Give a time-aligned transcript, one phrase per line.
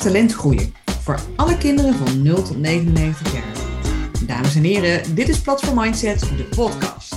[0.00, 0.74] talent groeien.
[1.00, 3.52] Voor alle kinderen van 0 tot 99 jaar.
[4.26, 7.14] Dames en heren, dit is Platform Mindset, de podcast.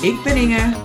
[0.00, 0.76] Ik ben Inge.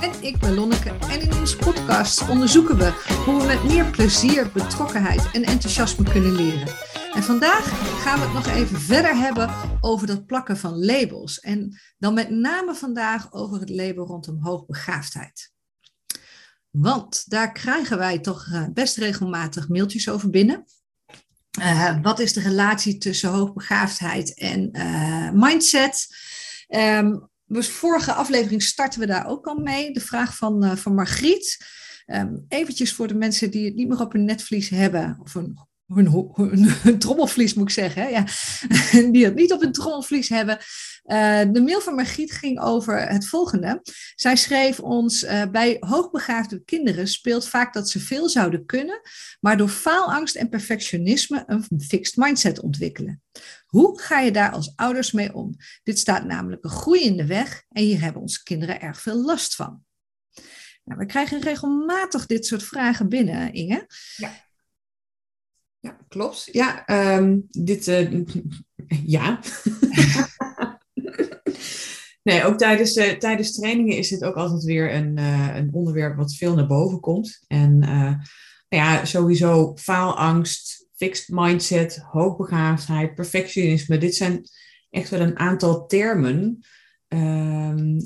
[0.00, 0.90] En ik ben Lonneke.
[1.10, 2.92] En in onze podcast onderzoeken we
[3.24, 6.68] hoe we met meer plezier, betrokkenheid en enthousiasme kunnen leren.
[7.14, 7.64] En vandaag
[8.02, 11.40] gaan we het nog even verder hebben over dat plakken van labels.
[11.40, 15.53] En dan met name vandaag over het label rondom hoogbegaafdheid.
[16.76, 20.64] Want daar krijgen wij toch eh, best regelmatig mailtjes over binnen.
[21.58, 26.06] Uh, wat is de relatie tussen hoogbegaafdheid en uh, mindset?
[26.68, 29.92] Um, dus vorige aflevering starten we daar ook al mee.
[29.92, 31.66] De vraag van, van Margriet.
[32.06, 35.58] Um, eventjes voor de mensen die het niet meer op hun netvlies hebben, of een
[35.86, 38.10] hun, trommelvlies moet ik zeggen?
[38.10, 38.24] Ja.
[39.12, 40.58] die het niet op hun trommelvlies hebben.
[41.04, 43.80] Uh, de mail van Margriet ging over het volgende.
[44.14, 49.00] Zij schreef ons, uh, bij hoogbegaafde kinderen speelt vaak dat ze veel zouden kunnen,
[49.40, 53.22] maar door faalangst en perfectionisme een fixed mindset ontwikkelen.
[53.66, 55.56] Hoe ga je daar als ouders mee om?
[55.82, 59.24] Dit staat namelijk een groei in de weg en hier hebben onze kinderen erg veel
[59.24, 59.82] last van.
[60.84, 63.86] Nou, we krijgen regelmatig dit soort vragen binnen, Inge.
[64.16, 64.43] Ja.
[65.84, 66.48] Ja, klopt.
[66.52, 68.24] Ja, um, dit, uh,
[69.18, 69.40] ja.
[72.28, 76.34] nee, ook tijdens, tijdens trainingen is dit ook altijd weer een, uh, een onderwerp wat
[76.34, 77.44] veel naar boven komt.
[77.46, 78.18] En nou
[78.68, 83.98] ja, sowieso faalangst, fixed mindset, hoogbegaafdheid, perfectionisme.
[83.98, 84.42] Dit zijn
[84.90, 86.64] echt wel een aantal termen
[87.08, 87.98] um,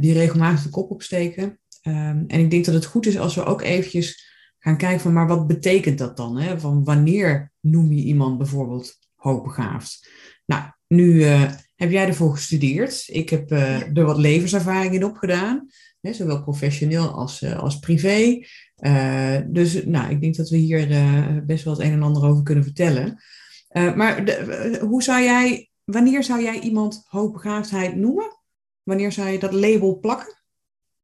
[0.00, 1.58] die regelmatig de kop opsteken.
[1.82, 4.29] Um, en ik denk dat het goed is als we ook eventjes
[4.60, 6.38] gaan kijken van, maar wat betekent dat dan?
[6.38, 6.60] Hè?
[6.60, 10.08] Van wanneer noem je iemand bijvoorbeeld hoogbegaafd?
[10.46, 13.04] Nou, nu uh, heb jij ervoor gestudeerd.
[13.06, 15.66] Ik heb uh, er wat levenservaring in opgedaan,
[16.00, 18.44] hè, zowel professioneel als, uh, als privé.
[19.46, 20.86] dus nou, ik denk dat we hier
[21.46, 23.22] best wel het een en ander over kunnen vertellen.
[23.72, 28.38] maar de, hoe zou jij, wanneer zou jij iemand hoogbegaafdheid noemen?
[28.82, 30.38] Wanneer zou je dat label plakken?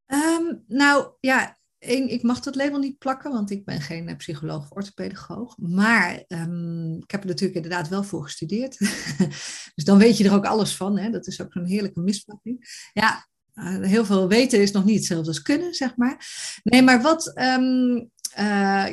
[0.06, 4.62] Um, nou ja, Eén, ik mag dat label niet plakken, want ik ben geen psycholoog
[4.62, 5.56] of orthopedagoog.
[5.58, 8.78] Maar um, ik heb er natuurlijk inderdaad wel voor gestudeerd.
[9.74, 10.98] dus dan weet je er ook alles van.
[10.98, 11.10] Hè?
[11.10, 12.88] Dat is ook zo'n heerlijke misvatting.
[12.92, 16.26] Ja, uh, heel veel weten is nog niet hetzelfde als kunnen, zeg maar.
[16.62, 17.32] Nee, maar wat.
[17.38, 18.44] Um, uh,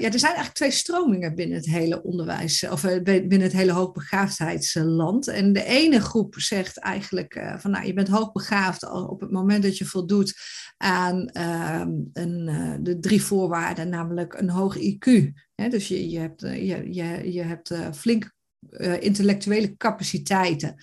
[0.02, 3.72] ja, er zijn eigenlijk twee stromingen binnen het hele onderwijs, of uh, binnen het hele
[3.72, 5.28] hoogbegaafdheidsland.
[5.28, 9.78] En de ene groep zegt eigenlijk van nou, je bent hoogbegaafd op het moment dat
[9.78, 10.34] je voldoet
[10.78, 15.31] aan ehm, een, de drie voorwaarden, namelijk een hoog IQ.
[15.56, 15.68] Hè?
[15.70, 18.31] Dus je, je hebt, je, je, je hebt flink
[19.00, 20.75] intellectuele capaciteiten.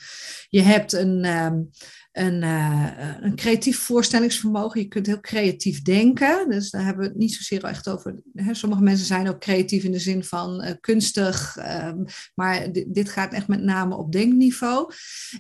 [0.49, 1.25] Je hebt een.
[1.25, 1.71] Um,
[2.13, 2.89] een, uh,
[3.21, 4.81] een creatief voorstellingsvermogen.
[4.81, 6.51] Je kunt heel creatief denken.
[6.51, 8.21] Dus daar hebben we het niet zozeer echt over.
[8.35, 8.55] Hè.
[8.55, 11.57] Sommige mensen zijn ook creatief in de zin van uh, kunstig.
[11.85, 12.05] Um,
[12.35, 14.93] maar dit gaat echt met name op denkniveau.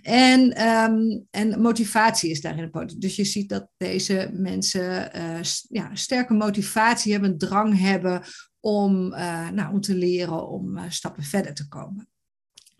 [0.02, 5.94] En, um, en motivatie is daarin een Dus je ziet dat deze mensen uh, ja,
[5.94, 8.22] sterke motivatie hebben, drang hebben
[8.60, 9.08] om,
[9.52, 12.09] nou, om te leren, om stappen verder te komen.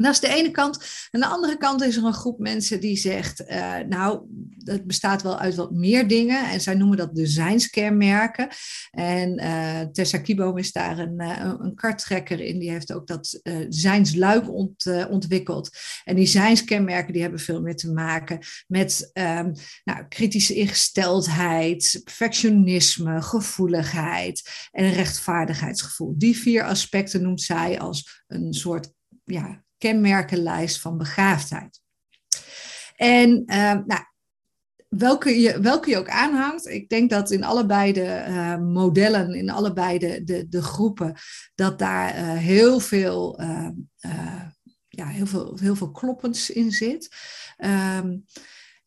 [0.05, 1.09] Dat is de ene kant.
[1.11, 4.21] Aan de andere kant is er een groep mensen die zegt, uh, nou,
[4.65, 6.50] het bestaat wel uit wat meer dingen.
[6.50, 8.49] En zij noemen dat designskenmerken.
[8.91, 12.59] En uh, Tessa Kieboom is daar een, uh, een karttrekker in.
[12.59, 15.71] Die heeft ook dat uh, designsluik ont, ontwikkeld.
[16.05, 19.53] En die designskenmerken die hebben veel meer te maken met um,
[19.84, 26.15] nou, kritische ingesteldheid, perfectionisme, gevoeligheid en rechtvaardigheidsgevoel.
[26.19, 28.93] Die vier aspecten noemt zij als een soort
[29.25, 31.81] ja, kenmerkenlijst van begaafdheid.
[32.97, 34.01] En uh, nou,
[34.89, 39.51] welke, je, welke je ook aanhangt, ik denk dat in allebei de uh, modellen, in
[39.51, 41.15] allebei de, de, de groepen,
[41.55, 43.41] dat daar uh, heel veel,
[44.89, 47.09] ja, heel veel, heel veel kloppends in zit.
[47.59, 48.25] Um,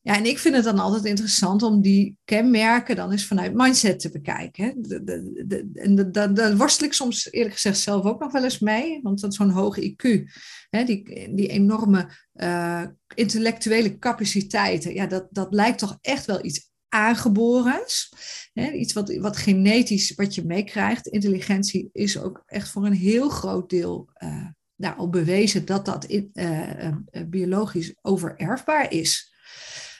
[0.03, 3.99] ja, en ik vind het dan altijd interessant om die kenmerken dan eens vanuit mindset
[3.99, 4.81] te bekijken.
[4.81, 8.59] De, de, de, en daar worstel ik soms eerlijk gezegd zelf ook nog wel eens
[8.59, 10.31] mee, want dat zo'n hoge IQ,
[10.69, 12.83] hè, die, die enorme uh,
[13.15, 18.13] intellectuele capaciteiten, ja, dat, dat lijkt toch echt wel iets aangeborens.
[18.53, 21.07] Hè, iets wat, wat genetisch wat je meekrijgt.
[21.07, 26.05] Intelligentie is ook echt voor een heel groot deel uh, nou, al bewezen dat dat
[26.05, 26.93] in, uh,
[27.27, 29.32] biologisch overerfbaar is.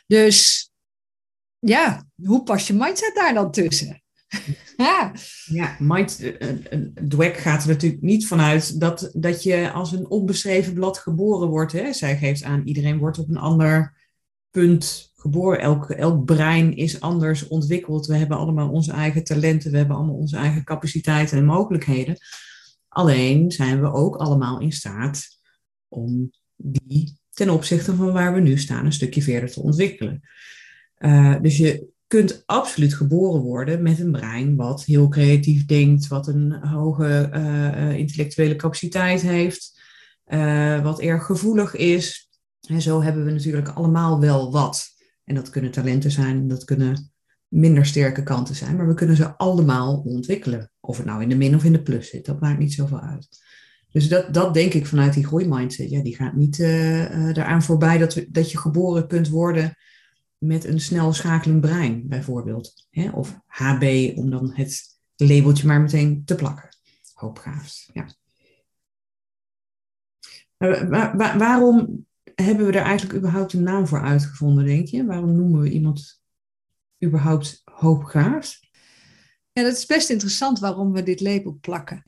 [0.06, 0.72] Dus
[1.60, 4.04] ja, hoe pas je mindset daar dan tussen?
[4.78, 5.12] ja,
[5.46, 6.34] ja mind,
[7.08, 11.72] Dweck gaat er natuurlijk niet vanuit dat, dat je als een onbeschreven blad geboren wordt.
[11.72, 11.94] Hè?
[11.94, 13.98] Zij geeft aan, iedereen wordt op een ander
[14.52, 15.60] punt geboren.
[15.60, 18.06] Elk, elk brein is anders ontwikkeld.
[18.06, 22.18] We hebben allemaal onze eigen talenten, we hebben allemaal onze eigen capaciteiten en mogelijkheden.
[22.88, 25.28] Alleen zijn we ook allemaal in staat
[25.88, 30.22] om die ten opzichte van waar we nu staan een stukje verder te ontwikkelen.
[31.00, 36.28] Uh, dus je kunt absoluut geboren worden met een brein wat heel creatief denkt, wat
[36.28, 39.82] een hoge uh, intellectuele capaciteit heeft,
[40.28, 42.30] uh, wat erg gevoelig is.
[42.68, 44.88] En zo hebben we natuurlijk allemaal wel wat.
[45.24, 47.12] En dat kunnen talenten zijn, dat kunnen
[47.48, 50.72] minder sterke kanten zijn, maar we kunnen ze allemaal ontwikkelen.
[50.80, 53.00] Of het nou in de min of in de plus zit, dat maakt niet zoveel
[53.00, 53.28] uit.
[53.94, 55.90] Dus dat, dat denk ik vanuit die groeimindset.
[55.90, 59.78] Ja, die gaat niet uh, uh, eraan voorbij dat, we, dat je geboren kunt worden
[60.38, 62.88] met een snel schakelend brein, bijvoorbeeld.
[62.90, 63.10] Hè?
[63.10, 66.70] Of HB, om dan het labeltje maar meteen te plakken.
[67.14, 68.08] Hoopgaafd, ja.
[70.58, 72.06] Waar, waarom
[72.36, 75.06] hebben we er eigenlijk überhaupt een naam voor uitgevonden, denk je?
[75.06, 76.22] Waarom noemen we iemand
[77.04, 78.60] überhaupt hoopgaafd?
[79.52, 82.06] Ja, dat is best interessant waarom we dit label plakken.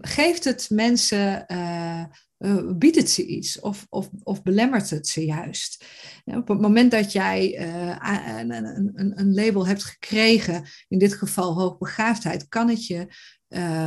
[0.00, 2.04] Geeft het mensen, uh,
[2.38, 5.84] uh, biedt het ze iets of, of, of belemmert het ze juist?
[6.24, 11.54] Op het moment dat jij uh, een, een, een, label hebt gekregen, in dit geval
[11.54, 13.06] hoogbegaafdheid, kan het je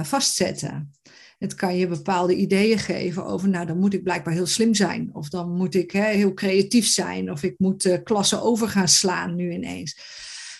[0.03, 0.91] vastzetten.
[1.37, 5.09] Het kan je bepaalde ideeën geven over, nou dan moet ik blijkbaar heel slim zijn.
[5.13, 7.31] Of dan moet ik hè, heel creatief zijn.
[7.31, 9.97] Of ik moet klassen over gaan slaan nu ineens.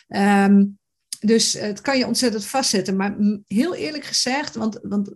[0.07, 0.77] Um,
[1.25, 2.95] dus het kan je ontzettend vastzetten.
[2.95, 3.15] Maar
[3.47, 5.15] heel eerlijk gezegd, want, want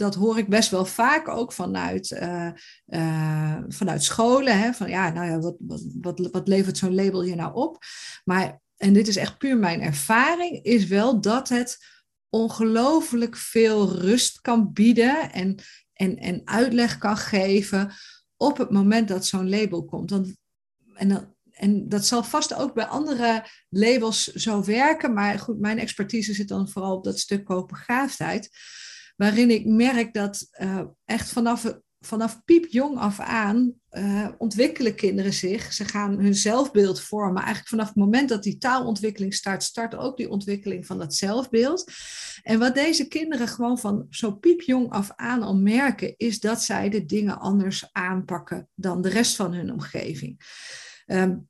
[0.00, 2.50] dat hoor ik best wel vaak ook vanuit, uh,
[2.86, 4.58] uh, vanuit scholen.
[4.58, 4.72] Hè?
[4.72, 5.56] Van ja, nou ja, wat,
[6.00, 7.78] wat, wat levert zo'n label je nou op?
[8.24, 11.78] Maar, en dit is echt puur mijn ervaring, is wel dat het
[12.28, 15.56] ongelooflijk veel rust kan bieden en,
[15.92, 17.92] en, en uitleg kan geven
[18.36, 20.12] op het moment dat zo'n label komt.
[20.94, 25.12] En dan, en dat zal vast ook bij andere labels zo werken.
[25.12, 28.50] Maar goed, mijn expertise zit dan vooral op dat stuk hoogbegaafdheid.
[29.20, 35.72] Waarin ik merk dat uh, echt vanaf, vanaf piepjong af aan uh, ontwikkelen kinderen zich.
[35.72, 37.36] Ze gaan hun zelfbeeld vormen.
[37.36, 41.92] Eigenlijk vanaf het moment dat die taalontwikkeling start, start ook die ontwikkeling van dat zelfbeeld.
[42.42, 46.88] En wat deze kinderen gewoon van zo piepjong af aan al merken, is dat zij
[46.88, 50.40] de dingen anders aanpakken dan de rest van hun omgeving.
[51.06, 51.49] Um,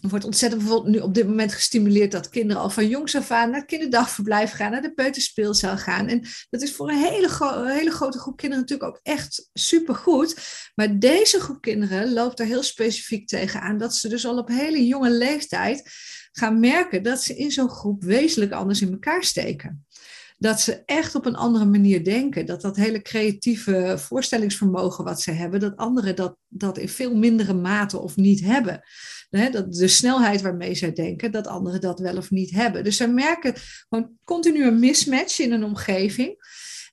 [0.00, 3.50] wordt ontzettend bijvoorbeeld nu op dit moment gestimuleerd dat kinderen al van jongs af aan
[3.50, 6.08] naar het kinderdagverblijf gaan, naar de peuterspeelzaal gaan.
[6.08, 7.28] En dat is voor een hele,
[7.68, 10.36] hele grote groep kinderen natuurlijk ook echt supergoed.
[10.74, 14.86] Maar deze groep kinderen loopt er heel specifiek tegenaan dat ze dus al op hele
[14.86, 15.90] jonge leeftijd
[16.32, 19.86] gaan merken dat ze in zo'n groep wezenlijk anders in elkaar steken
[20.38, 22.46] dat ze echt op een andere manier denken.
[22.46, 27.54] Dat dat hele creatieve voorstellingsvermogen wat ze hebben, dat anderen dat, dat in veel mindere
[27.54, 28.82] mate of niet hebben.
[29.30, 32.84] dat de snelheid waarmee zij denken, dat anderen dat wel of niet hebben.
[32.84, 33.54] Dus ze merken
[33.88, 36.36] gewoon continu een mismatch in een omgeving.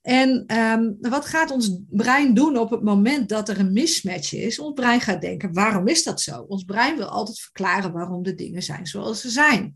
[0.02, 4.58] En ehm, wat gaat ons brein doen op het moment dat er een mismatch is?
[4.58, 6.40] Ons brein gaat denken, waarom is dat zo?
[6.40, 9.74] Ons brein wil altijd verklaren waarom de dingen zijn zoals ze zijn.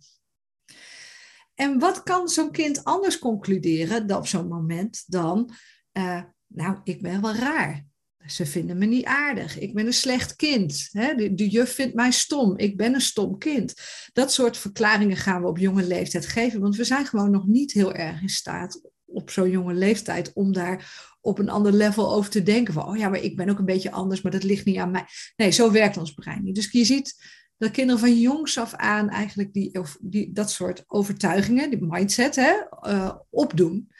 [1.58, 5.50] En wat kan zo'n kind anders concluderen op zo'n moment dan,
[5.92, 7.86] uh, nou, ik ben wel raar.
[8.26, 9.58] Ze vinden me niet aardig.
[9.58, 10.88] Ik ben een slecht kind.
[10.92, 11.14] Hè?
[11.14, 12.58] De, de, juf vindt mij stom.
[12.58, 13.74] Ik ben een stom kind.
[14.12, 16.60] Dat soort verklaringen gaan we op jonge leeftijd geven.
[16.60, 20.52] Want we zijn gewoon nog niet heel erg in staat op zo'n jonge leeftijd om
[20.52, 22.74] daar op een ander level over te denken.
[22.74, 24.90] Van, oh ja, maar ik ben ook een beetje anders, maar dat ligt niet aan
[24.90, 25.04] mij.
[25.36, 26.54] Nee, zo werkt ons brein niet.
[26.54, 27.16] Dus je ziet
[27.58, 32.54] dat kinderen van jongs af aan eigenlijk die, die, dat soort overtuigingen, die mindset, hè,
[32.82, 33.90] uh, opdoen.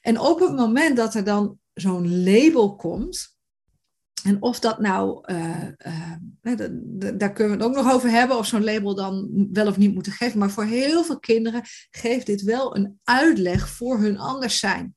[0.00, 3.36] En op het moment dat er dan zo'n label komt,
[4.22, 6.12] en of dat nou, uh, uh,
[7.14, 9.94] daar kunnen we het ook nog over hebben, of zo'n label dan wel of niet
[9.94, 10.38] moeten geven.
[10.38, 14.96] Maar voor heel veel kinderen geeft dit wel een uitleg voor hun anders zijn.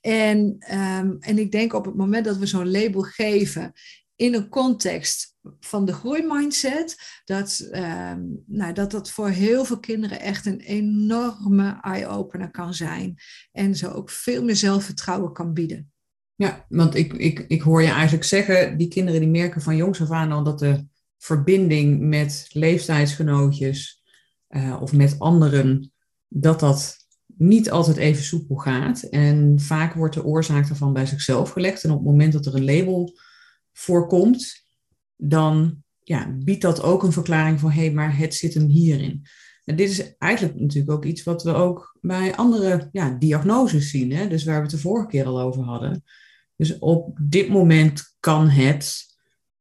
[0.00, 0.38] En,
[0.74, 3.72] um, en ik denk op het moment dat we zo'n label geven
[4.16, 5.29] in een context
[5.60, 8.12] van de groeimindset, dat, uh,
[8.46, 13.16] nou, dat dat voor heel veel kinderen echt een enorme eye-opener kan zijn.
[13.52, 15.92] En ze ook veel meer zelfvertrouwen kan bieden.
[16.34, 20.00] Ja, want ik, ik, ik hoor je eigenlijk zeggen, die kinderen die merken van jongs
[20.00, 20.86] af aan al dat de
[21.18, 24.02] verbinding met leeftijdsgenootjes
[24.48, 25.92] uh, of met anderen,
[26.28, 29.02] dat dat niet altijd even soepel gaat.
[29.02, 31.84] En vaak wordt de oorzaak daarvan bij zichzelf gelegd.
[31.84, 33.18] En op het moment dat er een label
[33.72, 34.68] voorkomt,
[35.20, 39.26] dan ja, biedt dat ook een verklaring voor hé, hey, maar het zit hem hierin.
[39.64, 44.12] En dit is eigenlijk natuurlijk ook iets wat we ook bij andere ja, diagnoses zien.
[44.12, 44.28] Hè?
[44.28, 46.02] Dus waar we het de vorige keer al over hadden.
[46.56, 49.06] Dus op dit moment kan het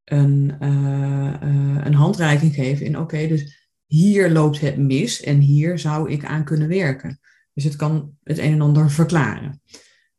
[0.03, 5.79] een, uh, uh, een handreiking geven in oké, dus hier loopt het mis en hier
[5.79, 7.19] zou ik aan kunnen werken.
[7.53, 9.61] Dus het kan het een en ander verklaren.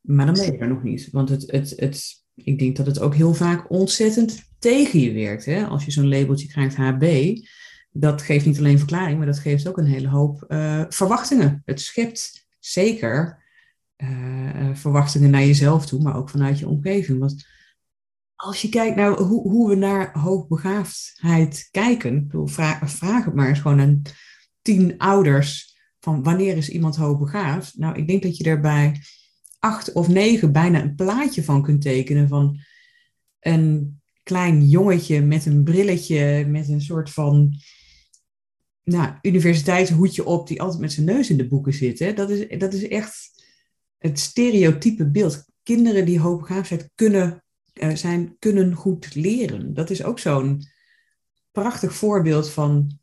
[0.00, 1.09] Maar dan ben je er nog niet.
[1.11, 5.45] Want het, het, het, ik denk dat het ook heel vaak ontzettend tegen je werkt.
[5.45, 5.64] Hè?
[5.67, 7.37] Als je zo'n labeltje krijgt HB,
[7.93, 11.62] dat geeft niet alleen verklaring, maar dat geeft ook een hele hoop uh, verwachtingen.
[11.64, 13.45] Het schept zeker
[13.97, 17.19] uh, verwachtingen naar jezelf toe, maar ook vanuit je omgeving.
[17.19, 17.47] Want
[18.35, 22.49] als je kijkt naar hoe, hoe we naar hoogbegaafdheid kijken, ik
[22.85, 24.02] vraag het maar eens gewoon aan
[24.62, 27.79] tien ouders van wanneer is iemand hoogbegaafd?
[27.79, 29.00] Nou, ik denk dat je daarbij
[29.59, 32.61] acht of negen bijna een plaatje van kunt tekenen van
[33.40, 34.00] een
[34.30, 37.54] klein jongetje met een brilletje, met een soort van
[38.84, 41.99] nou, universiteitshoedje op, die altijd met zijn neus in de boeken zit.
[41.99, 42.12] Hè?
[42.12, 43.44] Dat, is, dat is echt
[43.99, 45.44] het stereotype beeld.
[45.62, 47.44] Kinderen die hoogbegaafdheid kunnen,
[47.75, 49.75] uh, zijn, kunnen goed leren.
[49.75, 50.62] Dat is ook zo'n
[51.52, 52.99] prachtig voorbeeld van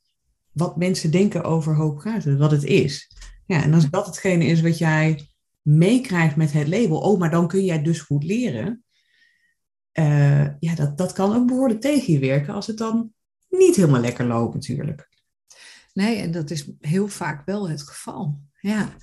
[0.51, 3.11] wat mensen denken over hoogbegaafdheid, wat het is.
[3.45, 5.27] Ja, en als dat hetgene is wat jij
[5.61, 8.83] meekrijgt met het label, oh, maar dan kun jij dus goed leren.
[9.99, 13.13] Uh, ja, dat, dat kan ook behoorlijk tegen je werken als het dan
[13.49, 15.09] niet helemaal lekker loopt natuurlijk.
[15.93, 18.39] Nee, en dat is heel vaak wel het geval.
[18.59, 18.95] Ja.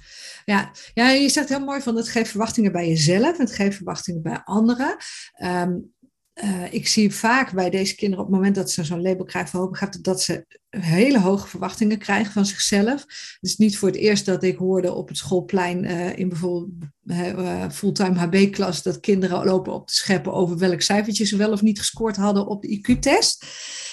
[0.45, 0.73] Ja.
[0.95, 4.41] ja, je zegt heel mooi van het geeft verwachtingen bij jezelf, het geeft verwachtingen bij
[4.45, 4.97] anderen.
[5.43, 5.93] Um,
[6.35, 9.51] uh, ik zie vaak bij deze kinderen op het moment dat ze zo'n label krijgen
[9.51, 13.01] van hoogbegaafd, dat ze hele hoge verwachtingen krijgen van zichzelf.
[13.01, 16.71] Het is niet voor het eerst dat ik hoorde op het schoolplein uh, in bijvoorbeeld
[17.07, 21.63] uh, fulltime HB-klas dat kinderen lopen op te scheppen over welk cijfertje ze wel of
[21.63, 23.45] niet gescoord hadden op de IQ-test.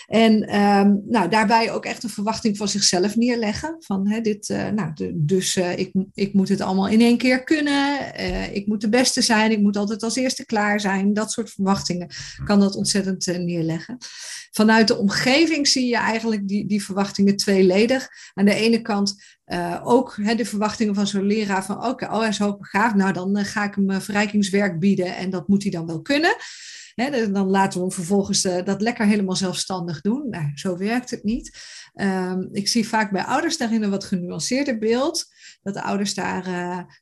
[0.07, 3.75] En um, nou, daarbij ook echt een verwachting van zichzelf neerleggen.
[3.79, 7.43] Van hè, dit, uh, nou, dus uh, ik, ik moet het allemaal in één keer
[7.43, 7.99] kunnen.
[8.53, 9.51] Ik moet de beste zijn.
[9.51, 11.13] Ik moet altijd als eerste klaar zijn.
[11.13, 12.09] Dat soort verwachtingen
[12.43, 13.97] kan dat ontzettend neerleggen.
[14.51, 18.07] Vanuit de omgeving zie je eigenlijk die, die verwachtingen tweeledig.
[18.33, 19.39] Aan de ene kant
[19.83, 22.95] ook hè, de verwachtingen van zo'n leraar van oké, oh, hij is hoogbegaafd.
[22.95, 26.35] Nou, dan ga ik hem verrijkingswerk bieden en dat moet hij dan wel kunnen
[27.31, 30.29] dan laten we hem vervolgens dat lekker helemaal zelfstandig doen.
[30.29, 31.59] Nou, zo werkt het niet.
[31.93, 35.25] Um, ik zie vaak bij ouders daarin een wat genuanceerder beeld.
[35.61, 36.43] Dat de ouders daar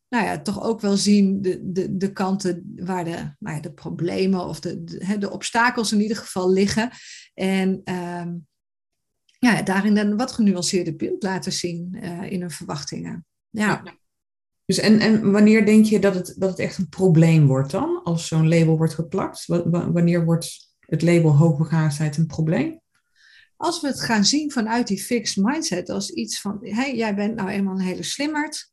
[0.09, 3.73] nou ja, toch ook wel zien de, de, de kanten waar de, nou ja, de
[3.73, 6.89] problemen of de, de, de, obstakels in ieder geval liggen.
[7.33, 8.47] En um,
[9.39, 13.25] ja, daarin een wat genuanceerder beeld laten zien uh, in hun verwachtingen.
[13.49, 13.81] ja.
[13.83, 13.97] ja.
[14.69, 18.03] Dus en, en wanneer denk je dat het, dat het echt een probleem wordt dan,
[18.03, 19.45] als zo'n label wordt geplakt?
[19.45, 22.79] wanneer wordt het label hoogbegaafdheid een probleem?
[23.57, 27.35] Als we het gaan zien vanuit die fixed mindset, als iets van, hey, jij bent
[27.35, 28.71] nou eenmaal een hele slimmerd,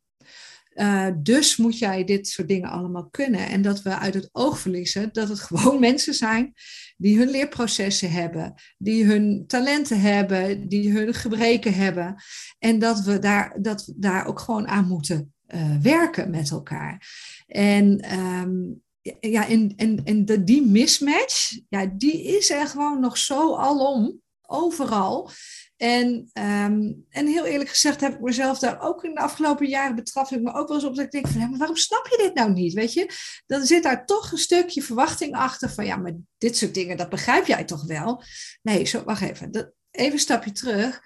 [0.76, 3.49] uh, dus moet jij dit soort dingen allemaal kunnen.
[3.49, 6.54] En dat we uit het oog verliezen dat het gewoon mensen zijn
[6.97, 12.14] die hun leerprocessen hebben, die hun talenten hebben, die hun gebreken hebben.
[12.59, 17.09] En dat we daar, dat daar ook gewoon aan moeten uh, werken met elkaar.
[17.47, 18.85] En um,
[19.21, 24.21] ja, en, en, en de, die mismatch, ja, die is er gewoon nog zo alom,
[24.47, 25.30] overal.
[25.76, 29.97] En, um, en heel eerlijk gezegd heb ik mezelf daar ook in de afgelopen jaren
[29.97, 30.30] betrapt.
[30.30, 32.35] Ik me ook wel eens op dat ik denk van, maar waarom snap je dit
[32.35, 32.73] nou niet?
[32.73, 33.11] Weet je,
[33.47, 37.09] dan zit daar toch een stukje verwachting achter van, ja, maar dit soort dingen, dat
[37.09, 38.23] begrijp jij toch wel?
[38.62, 41.00] Nee, zo, wacht even, dat, even een stapje terug.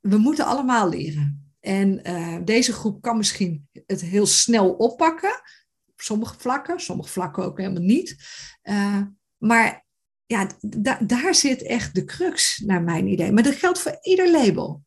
[0.00, 1.54] We moeten allemaal leren.
[1.60, 5.42] En uh, deze groep kan misschien het heel snel oppakken.
[5.86, 8.16] Op sommige vlakken, sommige vlakken ook helemaal niet.
[8.62, 9.02] Uh,
[9.36, 9.84] maar
[10.30, 10.46] ja,
[11.00, 13.32] daar zit echt de crux, naar mijn idee.
[13.32, 14.82] Maar dat geldt voor ieder label.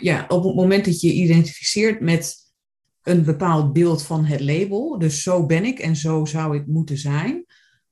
[0.00, 2.36] Ja, op het moment dat je identificeert met
[3.02, 6.98] een bepaald beeld van het label, dus zo ben ik en zo zou ik moeten
[6.98, 7.44] zijn,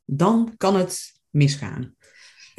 [0.04, 1.94] dan kan het misgaan.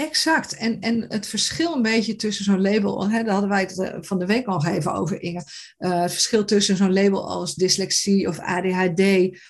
[0.01, 0.55] Exact.
[0.55, 3.97] En, en het verschil een beetje tussen zo'n label, hè, daar hadden wij het eh,
[4.01, 5.43] van de week al even over, Inge.
[5.79, 9.01] Uh, het verschil tussen zo'n label als dyslexie of ADHD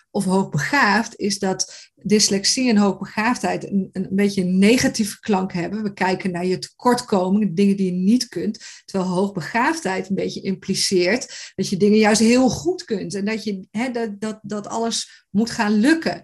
[0.10, 5.84] of hoogbegaafd, is dat dyslexie en hoogbegaafdheid een, een beetje een negatieve klank hebben.
[5.84, 8.60] We kijken naar je tekortkomingen, dingen die je niet kunt.
[8.86, 13.68] Terwijl hoogbegaafdheid een beetje impliceert dat je dingen juist heel goed kunt en dat, je,
[13.72, 16.24] hè, dat, dat, dat alles moet gaan lukken.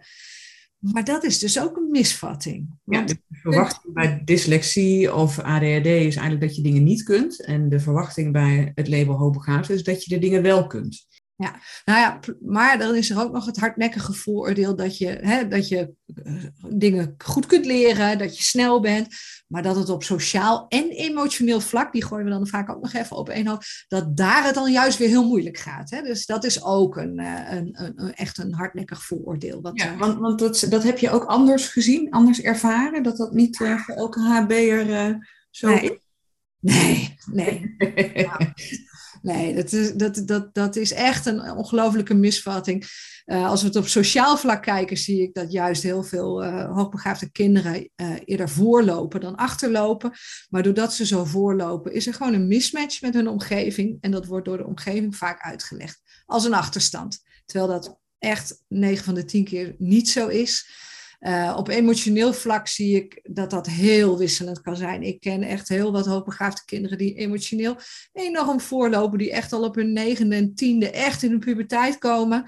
[0.80, 2.70] Maar dat is dus ook een misvatting.
[2.84, 7.46] Ja, de verwachting bij dyslexie of ADHD is eigenlijk dat je dingen niet kunt.
[7.46, 11.08] En de verwachting bij het label hoogbegaafd is dat je de dingen wel kunt.
[11.38, 15.48] Ja, nou ja, maar dan is er ook nog het hardnekkige vooroordeel dat je, hè,
[15.48, 19.08] dat je eh, dingen goed kunt leren, dat je snel bent,
[19.48, 22.94] maar dat het op sociaal en emotioneel vlak, die gooien we dan vaak ook nog
[22.94, 25.90] even op één hoop, dat daar het dan juist weer heel moeilijk gaat.
[25.90, 26.02] Hè?
[26.02, 29.62] Dus dat is ook een, eh, een, een, een echt een hardnekkig vooroordeel.
[29.62, 33.34] Wat, ja, want, want dat, dat heb je ook anders gezien, anders ervaren, dat dat
[33.34, 35.16] niet uh, voor elke HB'er uh,
[35.50, 36.06] zo nee.
[36.60, 37.76] Nee, nee.
[38.14, 38.54] ja.
[39.22, 42.86] Nee, dat is, dat, dat, dat is echt een ongelofelijke misvatting.
[43.26, 46.76] Uh, als we het op sociaal vlak kijken, zie ik dat juist heel veel uh,
[46.76, 50.12] hoogbegaafde kinderen uh, eerder voorlopen dan achterlopen.
[50.50, 53.98] Maar doordat ze zo voorlopen, is er gewoon een mismatch met hun omgeving.
[54.02, 57.20] En dat wordt door de omgeving vaak uitgelegd als een achterstand.
[57.46, 60.70] Terwijl dat echt 9 van de 10 keer niet zo is.
[61.20, 65.04] Uh, op emotioneel vlak zie ik dat dat heel wisselend kan zijn.
[65.04, 67.76] Ik ken echt heel wat hoogbegaafde kinderen die emotioneel
[68.14, 72.44] enorm voorlopen, die echt al op hun negende en tiende echt in de puberteit komen.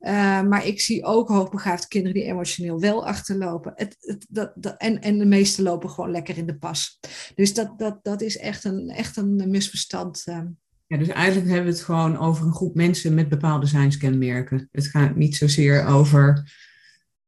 [0.00, 3.72] Uh, maar ik zie ook hoogbegaafde kinderen die emotioneel wel achterlopen.
[3.74, 6.98] Het, het, dat, en, en de meeste lopen gewoon lekker in de pas.
[7.34, 10.22] Dus dat, dat, dat is echt een, echt een misverstand.
[10.28, 10.40] Uh.
[10.86, 14.68] Ja, dus eigenlijk hebben we het gewoon over een groep mensen met bepaalde zijnskenmerken.
[14.72, 16.50] Het gaat niet zozeer over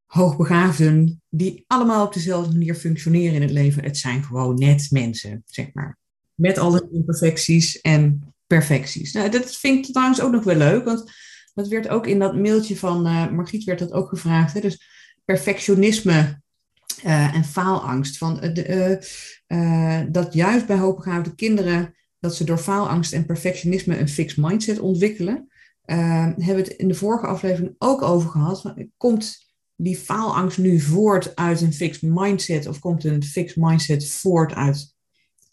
[0.09, 3.83] hoogbegaafden die allemaal op dezelfde manier functioneren in het leven.
[3.85, 5.99] Het zijn gewoon net mensen, zeg maar.
[6.35, 9.13] Met alle imperfecties en perfecties.
[9.13, 11.13] Nou, dat vind ik trouwens ook nog wel leuk, want
[11.55, 14.55] dat werd ook in dat mailtje van uh, Margriet werd dat ook gevraagd.
[14.55, 14.61] Hè?
[14.61, 14.83] Dus
[15.25, 16.41] perfectionisme
[17.05, 18.19] uh, en faalangst.
[18.19, 18.41] Van,
[19.49, 24.79] uh, dat juist bij hoogbegaafde kinderen, dat ze door faalangst en perfectionisme een fixed mindset
[24.79, 25.49] ontwikkelen.
[25.85, 28.75] hebben we het in de vorige aflevering ook over gehad.
[28.97, 29.48] Komt
[29.81, 34.95] die faalangst nu voort uit een fixed mindset of komt een fixed mindset voort uit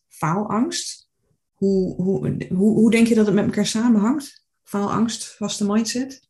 [0.08, 1.10] faalangst?
[1.54, 4.46] Hoe, hoe, hoe, hoe denk je dat het met elkaar samenhangt?
[4.64, 6.28] Faalangst, vaste mindset?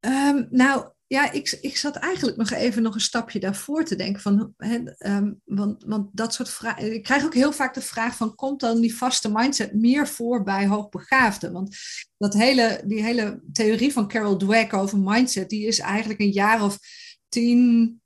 [0.00, 4.22] Um, nou, ja, ik, ik zat eigenlijk nog even nog een stapje daarvoor te denken.
[4.22, 4.54] Van,
[4.98, 6.94] um, want, want dat soort vragen.
[6.94, 10.42] Ik krijg ook heel vaak de vraag: van, komt dan die vaste mindset meer voor
[10.42, 11.52] bij hoogbegaafden?
[11.52, 11.76] Want
[12.18, 16.62] dat hele, die hele theorie van Carol Dweck over mindset, die is eigenlijk een jaar
[16.62, 16.78] of
[17.36, 18.00] tien,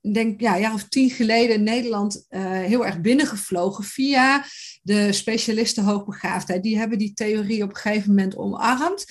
[0.00, 4.44] denk ja, jaar of tien geleden Nederland uh, heel erg binnengevlogen via
[4.82, 6.62] de specialisten hoogbegaafdheid.
[6.62, 9.04] Die hebben die theorie op een gegeven moment omarmd.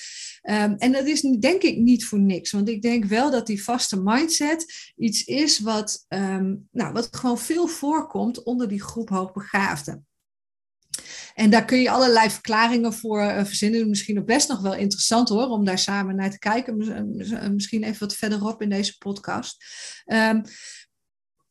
[0.44, 3.64] Um, en dat is denk ik niet voor niks, want ik denk wel dat die
[3.64, 10.07] vaste mindset iets is wat, um, nou, wat gewoon veel voorkomt onder die groep hoogbegaafden.
[11.38, 13.90] En daar kun je allerlei verklaringen voor uh, verzinnen.
[13.90, 16.78] Misschien ook best nog wel interessant hoor, om daar samen naar te kijken.
[17.54, 19.66] Misschien even wat verderop in deze podcast.
[20.06, 20.42] Um,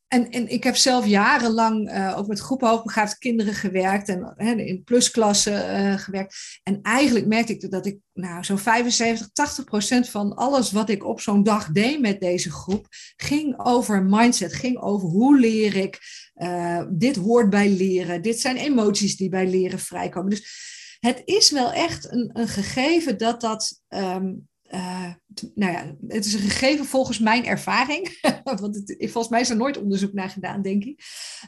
[0.07, 4.83] en, en ik heb zelf jarenlang uh, ook met groepen hoogbegaafde kinderen gewerkt en in
[4.83, 6.59] plusklassen uh, gewerkt.
[6.63, 11.05] En eigenlijk merkte ik dat ik nou, zo'n 75, 80 procent van alles wat ik
[11.05, 15.99] op zo'n dag deed met deze groep, ging over mindset, ging over hoe leer ik,
[16.35, 20.29] uh, dit hoort bij leren, dit zijn emoties die bij leren vrijkomen.
[20.29, 20.65] Dus
[20.99, 25.11] het is wel echt een, een gegeven dat dat um, uh,
[25.55, 28.19] nou ja, het is een gegeven volgens mijn ervaring.
[28.43, 31.03] Want het, volgens mij is er nooit onderzoek naar gedaan, denk ik.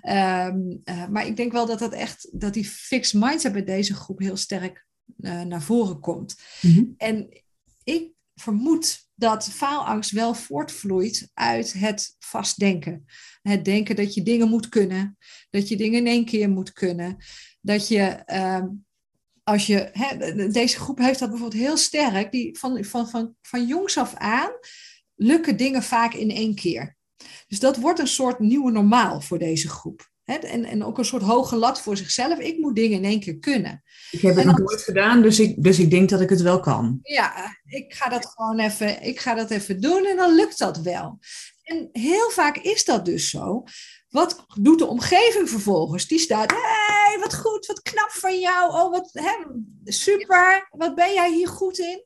[0.10, 3.94] Um, uh, maar ik denk wel dat dat echt, dat die fixed mindset bij deze
[3.94, 4.86] groep heel sterk
[5.20, 6.36] uh, naar voren komt.
[6.62, 6.94] Mm -hmm.
[6.98, 7.44] En
[7.84, 13.06] ik vermoed dat faalangst wel voortvloeit uit het vastdenken.
[13.42, 15.18] Het denken dat je dingen moet kunnen,
[15.50, 17.18] dat je dingen in één keer moet kunnen,
[17.62, 18.24] dat je
[19.50, 23.68] als je, hè, deze groep heeft dat bijvoorbeeld heel sterk, die van, van, van, van
[23.68, 24.52] jongs af aan
[25.16, 26.98] lukken dingen vaak in één keer.
[27.48, 30.10] Dus dat wordt een soort nieuwe normaal voor deze groep.
[30.24, 30.36] Hè?
[30.36, 32.40] En, en ook een soort hoge lat voor zichzelf.
[32.40, 33.84] Ik moet dingen in één keer kunnen.
[34.12, 36.60] Ik heb het nog nooit gedaan, dus ik, dus ik denk dat ik het wel
[36.60, 37.00] kan.
[37.02, 40.82] Ja, ik ga dat gewoon even, ik ga dat even doen en dan lukt dat
[40.82, 41.20] wel.
[41.64, 43.64] En heel vaak is dat dus zo.
[44.10, 46.08] Wat doet de omgeving vervolgens?
[46.08, 48.72] Die staat, hey, wat goed, wat knap van jou.
[48.72, 49.34] Oh, wat hè,
[49.84, 52.06] super, wat ben jij hier goed in?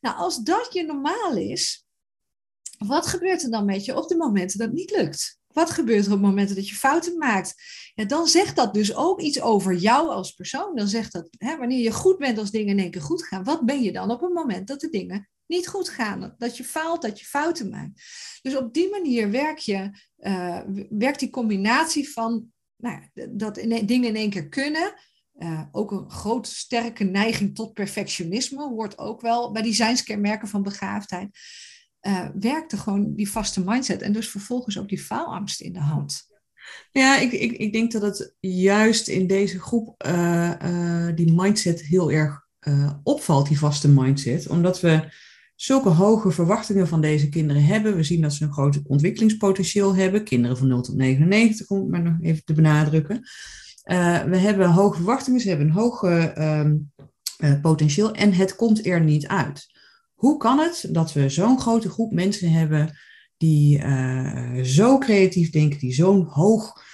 [0.00, 1.86] Nou, als dat je normaal is,
[2.78, 5.38] wat gebeurt er dan met je op de momenten dat het niet lukt?
[5.46, 7.54] Wat gebeurt er op momenten dat je fouten maakt?
[7.94, 10.76] Ja, dan zegt dat dus ook iets over jou als persoon.
[10.76, 13.44] Dan zegt dat, hè, wanneer je goed bent als dingen in één keer goed gaan,
[13.44, 16.34] wat ben je dan op het moment dat de dingen niet goed gaan?
[16.38, 18.02] Dat je faalt, dat je fouten maakt.
[18.42, 24.08] Dus op die manier werk je, uh, werkt die combinatie van nou, dat in, dingen
[24.08, 24.94] in één keer kunnen.
[25.38, 30.62] Uh, ook een groot sterke neiging tot perfectionisme hoort ook wel bij die zijnskenmerken van
[30.62, 31.38] begaafdheid.
[32.06, 36.26] Uh, werkte gewoon die vaste mindset en dus vervolgens ook die faalangst in de hand.
[36.90, 40.02] Ja, ik, ik, ik denk dat het juist in deze groep
[41.14, 42.46] die mindset heel erg
[43.02, 44.48] opvalt, die vaste mindset.
[44.48, 45.08] Omdat we
[45.56, 47.96] zulke hoge verwachtingen van deze kinderen hebben.
[47.96, 50.24] We zien dat ze een groot ontwikkelingspotentieel hebben.
[50.24, 53.16] Kinderen van 0 tot 99, om het maar nog even te benadrukken.
[53.84, 56.92] Uh, we hebben hoge verwachtingen, ze hebben een hoog um,
[57.38, 59.66] uh, potentieel en het komt er niet uit.
[60.14, 62.98] Hoe kan het dat we zo'n grote groep mensen hebben
[63.36, 66.84] die uh, zo creatief denken, die zo'n hoog,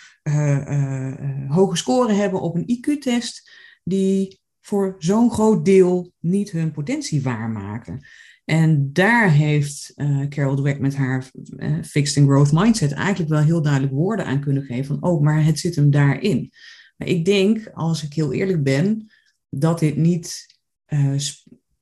[1.49, 3.51] hoge score hebben op een IQ-test,
[3.85, 8.07] die voor zo'n groot deel niet hun potentie waarmaken.
[8.45, 13.43] En daar heeft uh, Carol Dweck met haar uh, Fixed and Growth Mindset eigenlijk wel
[13.43, 16.53] heel duidelijk woorden aan kunnen geven van, oh, maar het zit hem daarin.
[16.97, 19.11] Maar ik denk, als ik heel eerlijk ben,
[19.49, 20.57] dat dit niet
[20.89, 21.21] uh,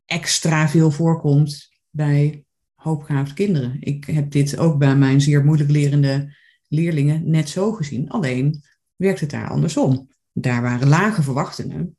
[0.04, 2.44] extra veel voorkomt bij
[2.74, 3.76] hoopgaafde kinderen.
[3.80, 6.36] Ik heb dit ook bij mijn zeer moeilijk lerende
[6.68, 8.10] leerlingen net zo gezien.
[8.10, 8.62] Alleen
[8.96, 10.08] werkt het daar andersom.
[10.32, 11.96] Daar waren lage verwachtingen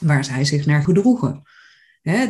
[0.00, 1.42] waar zij zich naar gedroegen.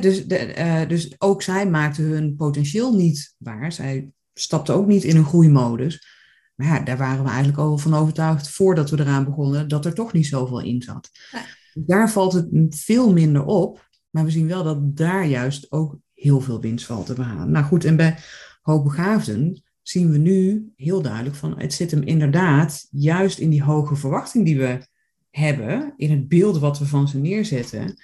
[0.00, 3.72] Dus, de, uh, dus ook zij maakten hun potentieel niet waar.
[3.72, 6.06] Zij stapten ook niet in een groeimodus.
[6.54, 9.94] Maar ja, daar waren we eigenlijk al van overtuigd voordat we eraan begonnen dat er
[9.94, 11.10] toch niet zoveel in zat.
[11.72, 13.88] Daar valt het veel minder op.
[14.10, 17.50] Maar we zien wel dat daar juist ook heel veel winst valt te behalen.
[17.50, 18.16] Nou goed, en bij
[18.62, 23.96] hoogbegaafden zien we nu heel duidelijk van het zit hem inderdaad juist in die hoge
[23.96, 24.86] verwachting die we
[25.30, 27.96] hebben, in het beeld wat we van ze neerzetten,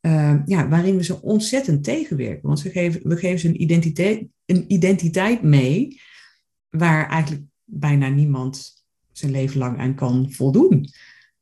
[0.00, 2.46] uh, ja, waarin we ze ontzettend tegenwerken.
[2.46, 6.00] Want ze geven, we geven ze een identiteit, een identiteit mee
[6.68, 10.88] waar eigenlijk bijna niemand zijn leven lang aan kan voldoen.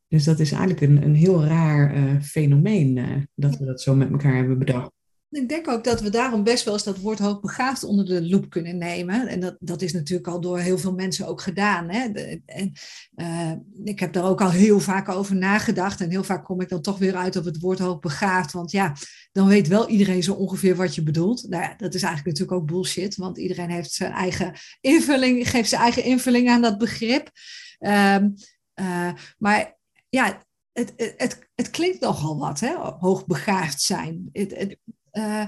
[0.09, 3.95] Dus dat is eigenlijk een, een heel raar uh, fenomeen uh, dat we dat zo
[3.95, 4.93] met elkaar hebben bedacht.
[5.35, 8.51] Ik denk ook dat we daarom best wel eens dat woord hoogbegaafd onder de loep
[8.51, 9.29] kunnen nemen.
[9.29, 11.91] En dat, dat is natuurlijk al door heel veel mensen ook gedaan.
[11.91, 12.09] Hè?
[12.47, 12.73] en,
[13.17, 13.53] uh,
[13.85, 16.01] ik heb daar ook al heel vaak over nagedacht.
[16.01, 18.53] En heel vaak kom ik dan toch weer uit op het woord hoogbegaafd.
[18.53, 18.97] Want ja,
[19.33, 21.49] dan weet wel iedereen zo ongeveer wat je bedoelt.
[21.49, 23.17] Nou ja, dat is eigenlijk natuurlijk ook bullshit.
[23.17, 27.31] Want iedereen heeft zijn eigen invulling, geeft zijn eigen invulling aan dat begrip.
[27.79, 28.35] Um,
[28.75, 30.43] uh, maar ja,
[30.73, 32.75] het, het, het, klinkt nogal wat, hè?
[32.99, 34.29] hoogbegaafd zijn.
[34.33, 34.77] Het,
[35.17, 35.45] uh,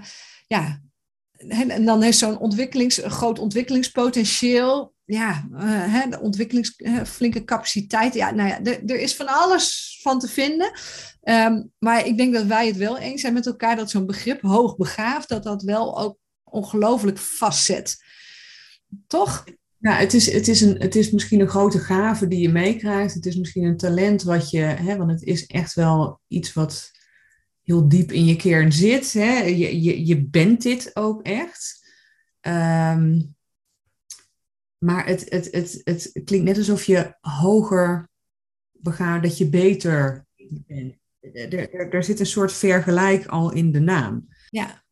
[0.46, 0.81] ja,
[1.37, 4.94] en, dan heeft zo'n ontwikkelings, groot ontwikkelingspotentieel.
[5.05, 5.61] Ja, uh,
[5.92, 8.14] hè, de ontwikkelings, uh, flinke capaciteit.
[8.14, 10.70] Ja, nou ja, er is van alles van te vinden.
[11.22, 14.40] Um, maar ik denk dat wij het wel eens zijn met elkaar dat zo'n begrip
[14.40, 17.96] hoogbegaafd, dat dat wel ook ongelooflijk vastzet.
[19.07, 19.44] Toch?
[19.79, 23.14] Ja, het is, het, is een, het is misschien een grote gave die je meekrijgt.
[23.14, 26.90] Het is misschien een talent wat je, hè, want het is echt wel iets wat
[27.66, 29.12] heel diep in je kern zit.
[29.12, 29.38] Hè?
[29.38, 31.85] Je, je, je bent dit ook echt.
[32.40, 33.37] Um,
[34.79, 38.11] maar het, het, het, het klinkt net alsof je hoger
[38.72, 40.94] begaat, dat je beter bent.
[41.20, 44.29] Er, er, er zit een soort vergelijk al in de naam.
[44.50, 44.85] Ja.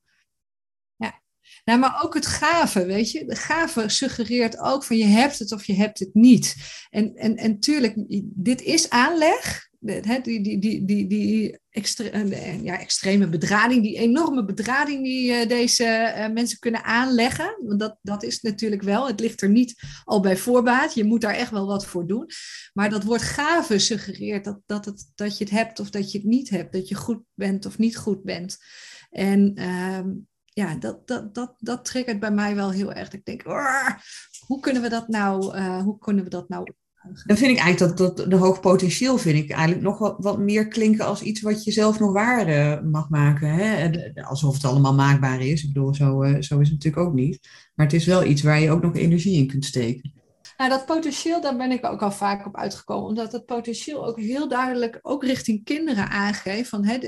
[0.96, 1.22] ja.
[1.64, 3.24] Nou, maar ook het gave, weet je.
[3.24, 6.56] De gave suggereert ook van je hebt het of je hebt het niet.
[6.90, 7.94] En, en, en tuurlijk,
[8.34, 12.28] dit is aanleg die, die, die, die, die extre
[12.62, 17.56] ja, extreme bedrading, die enorme bedrading die uh, deze uh, mensen kunnen aanleggen.
[17.62, 20.94] Want dat, dat is natuurlijk wel, het ligt er niet al bij voorbaat.
[20.94, 22.30] Je moet daar echt wel wat voor doen.
[22.72, 26.18] Maar dat wordt gave suggereert dat, dat, het, dat je het hebt of dat je
[26.18, 26.72] het niet hebt.
[26.72, 28.56] Dat je goed bent of niet goed bent.
[29.10, 30.00] En uh,
[30.44, 33.12] ja, dat, dat, dat, dat triggert bij mij wel heel erg.
[33.12, 33.42] Ik denk,
[34.46, 36.72] hoe kunnen we dat nou, uh, hoe kunnen we dat nou
[37.26, 40.38] dan vind ik eigenlijk dat, dat de hoog potentieel vind ik eigenlijk nog wat, wat
[40.38, 43.48] meer klinken als iets wat je zelf nog waarde mag maken.
[43.48, 43.90] Hè?
[44.22, 45.62] Alsof het allemaal maakbaar is.
[45.62, 47.48] Ik bedoel, zo, uh, zo is het natuurlijk ook niet.
[47.74, 50.12] Maar het is wel iets waar je ook nog energie in kunt steken.
[50.56, 53.08] Nou, dat potentieel, daar ben ik ook al vaak op uitgekomen.
[53.08, 56.68] Omdat dat potentieel ook heel duidelijk ook richting kinderen aangeeft.
[56.68, 56.98] Van, hè,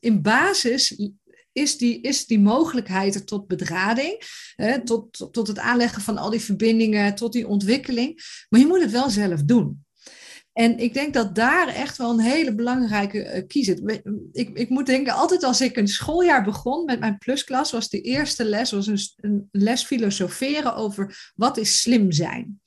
[0.00, 1.10] in basis
[1.56, 4.22] is die, is die mogelijkheid er tot bedrading,
[4.56, 8.22] hè, tot, tot het aanleggen van al die verbindingen, tot die ontwikkeling.
[8.48, 9.84] Maar je moet het wel zelf doen.
[10.52, 14.02] En ik denk dat daar echt wel een hele belangrijke uh, kies zit.
[14.32, 18.00] Ik, ik moet denken, altijd als ik een schooljaar begon met mijn plusklas, was de
[18.00, 22.60] eerste les was een les filosoferen over wat is slim zijn.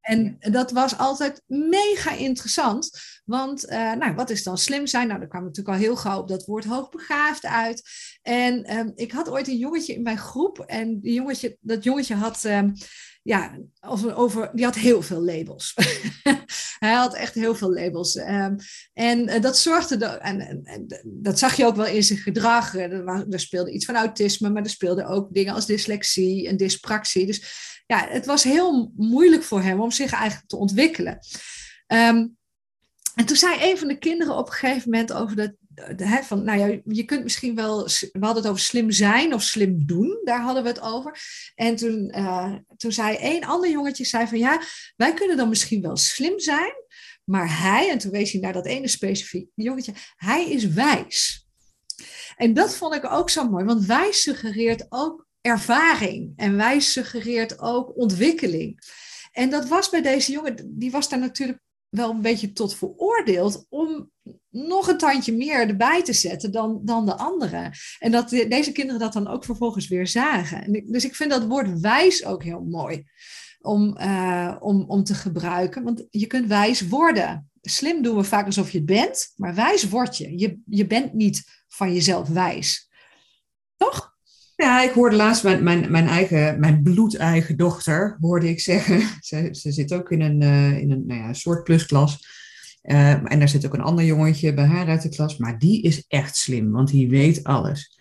[0.00, 3.00] En dat was altijd mega interessant.
[3.24, 5.06] Want uh, nou, wat is dan slim zijn?
[5.06, 7.82] Nou, daar kwam natuurlijk al heel gauw op dat woord hoogbegaafd uit.
[8.22, 10.58] En um, ik had ooit een jongetje in mijn groep.
[10.58, 12.72] En die jongetje, dat jongetje had, um,
[13.22, 15.74] ja, over, over, die had heel veel labels.
[16.78, 18.16] Hij had echt heel veel labels.
[18.16, 18.56] Um,
[18.92, 22.74] en uh, dat zorgde, de, en, en, dat zag je ook wel in zijn gedrag.
[22.74, 27.26] Er, er speelde iets van autisme, maar er speelden ook dingen als dyslexie en dyspraxie.
[27.26, 27.42] Dus
[27.86, 31.18] ja, het was heel moeilijk voor hem om zich eigenlijk te ontwikkelen.
[31.86, 32.38] Um,
[33.14, 35.52] en toen zei een van de kinderen op een gegeven moment over dat,
[35.96, 39.42] hè, van, nou ja, je kunt misschien wel, we hadden het over slim zijn of
[39.42, 41.20] slim doen, daar hadden we het over.
[41.54, 44.62] En toen, uh, toen zei één ander jongetje, zei van ja,
[44.96, 46.72] wij kunnen dan misschien wel slim zijn,
[47.24, 51.48] maar hij, en toen wees hij naar dat ene specifieke jongetje, hij is wijs.
[52.36, 57.58] En dat vond ik ook zo mooi, want wijs suggereert ook ervaring en wijs suggereert
[57.58, 58.80] ook ontwikkeling.
[59.32, 63.66] En dat was bij deze jongen, die was daar natuurlijk wel een beetje tot veroordeeld
[63.68, 64.10] om
[64.50, 67.72] nog een tandje meer erbij te zetten dan, dan de anderen.
[67.98, 70.64] En dat deze kinderen dat dan ook vervolgens weer zagen.
[70.64, 73.04] En dus ik vind dat woord wijs ook heel mooi
[73.60, 75.82] om, uh, om, om te gebruiken.
[75.82, 77.50] Want je kunt wijs worden.
[77.60, 80.38] Slim doen we vaak alsof je het bent, maar wijs word je.
[80.38, 82.90] Je, je bent niet van jezelf wijs.
[83.76, 84.18] Toch?
[84.56, 89.00] Ja, ik hoorde laatst mijn, mijn, mijn eigen, mijn bloedeigen dochter, hoorde ik zeggen.
[89.20, 92.38] Ze, ze zit ook in een, uh, in een nou ja, soort plusklas.
[92.82, 95.82] Uh, en daar zit ook een ander jongetje bij haar uit de klas, maar die
[95.82, 97.98] is echt slim, want die weet alles.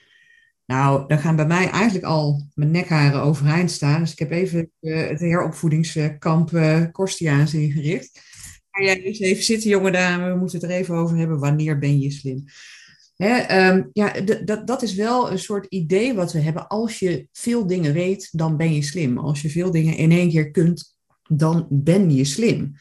[0.66, 4.00] Nou, dan gaan bij mij eigenlijk al mijn nekharen overeind staan.
[4.00, 8.22] Dus ik heb even uh, het heropvoedingskamp uh, Korstiaans ingericht.
[8.72, 11.40] Ga jij eens even zitten, jonge dame, we moeten het er even over hebben.
[11.40, 12.44] Wanneer ben je slim?
[13.16, 14.14] Hè, um, ja,
[14.66, 16.68] dat is wel een soort idee wat we hebben.
[16.68, 19.18] Als je veel dingen weet, dan ben je slim.
[19.18, 20.96] Als je veel dingen in één keer kunt,
[21.28, 22.74] dan ben je slim.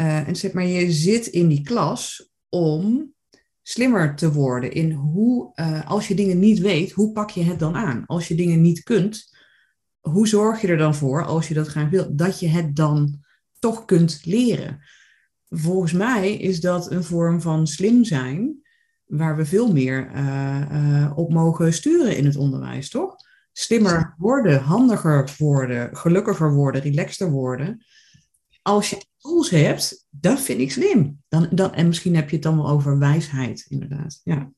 [0.00, 3.12] Uh, en zeg maar, je zit in die klas om
[3.62, 7.58] slimmer te worden in hoe, uh, als je dingen niet weet, hoe pak je het
[7.58, 8.06] dan aan?
[8.06, 9.36] Als je dingen niet kunt,
[10.00, 13.24] hoe zorg je er dan voor, als je dat graag wilt, dat je het dan
[13.58, 14.80] toch kunt leren?
[15.48, 18.62] Volgens mij is dat een vorm van slim zijn,
[19.06, 23.16] waar we veel meer uh, op mogen sturen in het onderwijs, toch?
[23.52, 27.84] Slimmer worden, handiger worden, gelukkiger worden, relaxter worden.
[28.68, 31.22] Als je tools hebt, dat vind ik slim.
[31.28, 34.20] Dan, dan, en misschien heb je het dan wel over wijsheid, inderdaad.
[34.24, 34.52] Ja.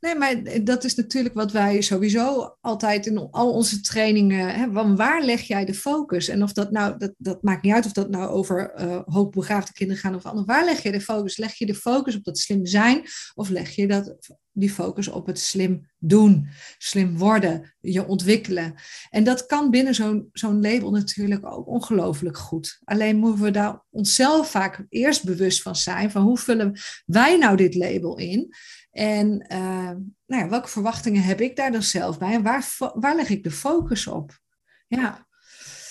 [0.00, 4.96] Nee, maar dat is natuurlijk wat wij sowieso altijd in al onze trainingen hebben.
[4.96, 6.28] Waar leg jij de focus?
[6.28, 9.72] En of dat nou, dat, dat maakt niet uit of dat nou over uh, hoogbegaafde
[9.72, 10.46] kinderen gaat of anders.
[10.46, 11.36] Waar leg je de focus?
[11.36, 13.02] Leg je de focus op dat slim zijn
[13.34, 14.16] of leg je dat,
[14.60, 18.74] die focus op het slim doen, slim worden, je ontwikkelen?
[19.10, 22.80] En dat kan binnen zo'n zo'n label natuurlijk ook ongelooflijk goed.
[22.84, 27.56] Alleen moeten we daar onszelf vaak eerst bewust van zijn, van hoe vullen wij nou
[27.56, 28.54] dit label in?
[28.90, 29.90] En uh,
[30.26, 32.32] nou ja, welke verwachtingen heb ik daar dan zelf bij?
[32.32, 34.40] En waar, waar leg ik de focus op?
[34.86, 35.26] Ja,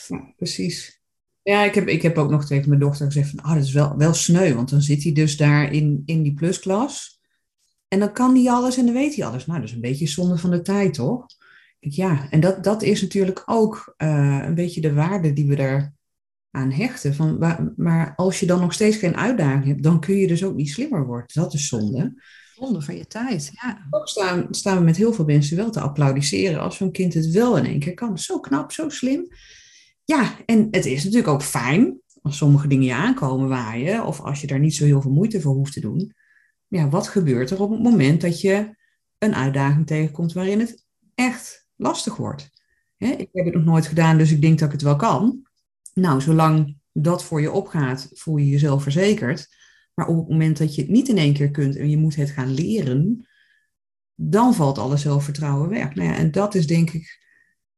[0.07, 0.99] ja precies.
[1.41, 3.71] Ja, ik heb, ik heb ook nog tegen mijn dochter gezegd van, ah, dat is
[3.71, 7.18] wel, wel sneu, want dan zit hij dus daar in, in die plusklas.
[7.89, 9.45] En dan kan hij alles en dan weet hij alles.
[9.45, 11.25] Nou, dat is een beetje zonde van de tijd, toch?
[11.79, 15.93] Ja, en dat, dat is natuurlijk ook uh, een beetje de waarde die we daar
[16.51, 17.15] aan hechten.
[17.15, 17.37] Van,
[17.75, 20.69] maar als je dan nog steeds geen uitdaging hebt, dan kun je dus ook niet
[20.69, 21.27] slimmer worden.
[21.33, 22.13] Dat is zonde
[22.59, 23.51] zonde van je tijd.
[23.53, 23.87] Ja.
[23.89, 27.31] Ook staan, staan we met heel veel mensen wel te applaudisseren als zo'n kind het
[27.31, 28.17] wel in één keer kan.
[28.17, 29.27] Zo knap, zo slim.
[30.05, 34.41] Ja, en het is natuurlijk ook fijn als sommige dingen je aankomen waaien, of als
[34.41, 36.13] je daar niet zo heel veel moeite voor hoeft te doen.
[36.69, 38.75] Ja, wat gebeurt er op het moment dat je
[39.17, 42.57] een uitdaging tegenkomt waarin het echt lastig wordt?
[42.97, 45.47] ik heb het nog nooit gedaan, dus ik denk dat ik het wel kan.
[45.93, 49.47] Nou, zolang dat voor je opgaat, voel je jezelf verzekerd.
[49.93, 52.15] Maar op het moment dat je het niet in één keer kunt en je moet
[52.15, 53.27] het gaan leren,
[54.15, 55.95] dan valt alle zelfvertrouwen weg.
[55.95, 57.19] Nou ja, en dat is denk ik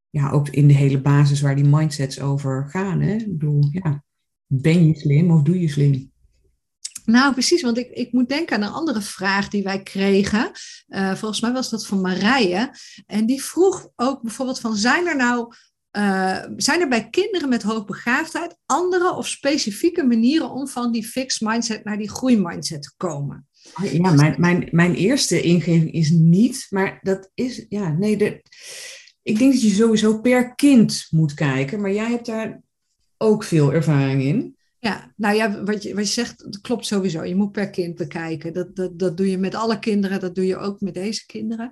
[0.09, 3.01] ja, ook in de hele basis waar die mindsets over gaan.
[3.01, 3.13] Hè?
[3.13, 4.03] Ik bedoel, ja,
[4.45, 6.10] ben je slim of doe je slim?
[7.11, 10.51] Nou, precies, want ik, ik moet denken aan een andere vraag die wij kregen.
[10.87, 12.73] Uh, volgens mij was dat van Marije.
[13.05, 15.53] En die vroeg ook bijvoorbeeld van, zijn er nou
[15.97, 21.47] uh, zijn er bij kinderen met hoogbegaafdheid andere of specifieke manieren om van die fixed
[21.47, 23.47] mindset naar die groeimindset te komen?
[23.91, 28.41] Ja, mijn, mijn, mijn eerste ingeving is niet, maar dat is, ja, nee, de,
[29.21, 32.61] ik denk dat je sowieso per kind moet kijken, maar jij hebt daar
[33.17, 34.55] ook veel ervaring in.
[34.83, 37.23] Ja, nou ja, wat je, wat je zegt, dat klopt sowieso.
[37.23, 38.53] Je moet per kind bekijken.
[38.53, 41.71] Dat, dat, dat doe je met alle kinderen, dat doe je ook met deze kinderen.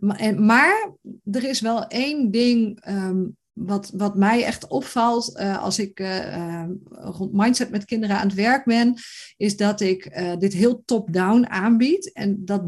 [0.00, 0.94] Maar, maar
[1.30, 6.64] er is wel één ding um, wat, wat mij echt opvalt uh, als ik uh,
[6.90, 8.94] rond mindset met kinderen aan het werk ben,
[9.36, 12.12] is dat ik uh, dit heel top-down aanbied.
[12.12, 12.62] En dat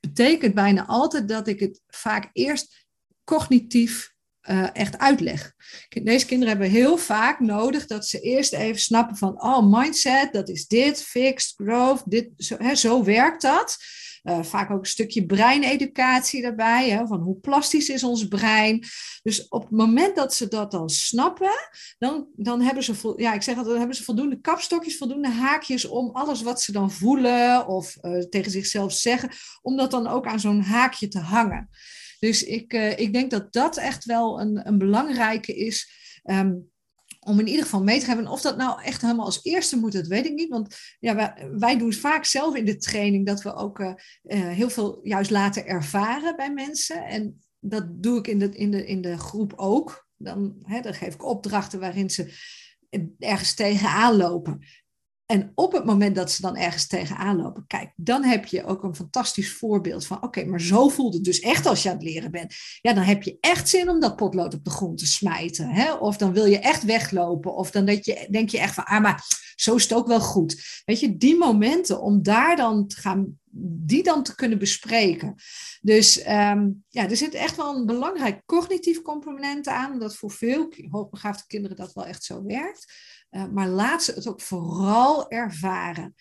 [0.00, 2.86] betekent bijna altijd dat ik het vaak eerst
[3.24, 4.11] cognitief
[4.50, 5.52] uh, echt uitleg.
[5.88, 10.48] Deze kinderen hebben heel vaak nodig dat ze eerst even snappen van, oh, mindset, dat
[10.48, 13.76] is dit, fixed, growth, dit, zo, hè, zo werkt dat.
[14.22, 18.84] Uh, vaak ook een stukje breineducatie daarbij, hè, van hoe plastisch is ons brein.
[19.22, 23.42] Dus op het moment dat ze dat dan snappen, dan, dan hebben ze, ja, ik
[23.42, 27.66] zeg altijd, dan hebben ze voldoende kapstokjes, voldoende haakjes om alles wat ze dan voelen
[27.66, 29.30] of uh, tegen zichzelf zeggen,
[29.62, 31.68] om dat dan ook aan zo'n haakje te hangen.
[32.22, 35.90] Dus ik, uh, ik denk dat dat echt wel een, een belangrijke is.
[36.24, 36.70] Um,
[37.20, 38.26] om in ieder geval mee te hebben.
[38.26, 40.48] Of dat nou echt helemaal als eerste moet, dat weet ik niet.
[40.48, 43.86] Want ja, wij, doen vaak zelf in de training dat we ook uh,
[44.22, 47.04] uh, heel veel juist laten ervaren bij mensen.
[47.04, 50.08] En dat doe ik in de, in de, in de groep ook.
[50.16, 52.34] Dan, hè, dan geef ik opdrachten waarin ze
[53.18, 54.66] ergens tegenaan lopen.
[55.32, 58.82] En op het moment dat ze dan ergens tegenaan lopen, kijk, dan heb je ook
[58.82, 62.04] een fantastisch voorbeeld van, oké, maar zo voelt het dus echt als je aan het
[62.04, 62.54] leren bent.
[62.80, 65.68] Ja, dan heb je echt zin om dat potlood op de grond te smijten.
[65.68, 65.92] Hè?
[65.92, 67.54] Of dan wil je echt weglopen.
[67.54, 69.24] Of dan denk je, denk je echt van, ah, maar
[69.56, 70.82] zo is het ook wel goed.
[70.84, 73.38] Weet je, die momenten om daar dan gaan,
[73.86, 75.34] die dan te kunnen bespreken.
[75.80, 80.72] Dus ehm, ja, er zit echt wel een belangrijk cognitief component aan, dat voor veel
[80.90, 82.92] hoogbegaafde kinderen dat wel echt zo werkt.
[83.32, 86.14] Uh, maar laat ze het ook vooral ervaren.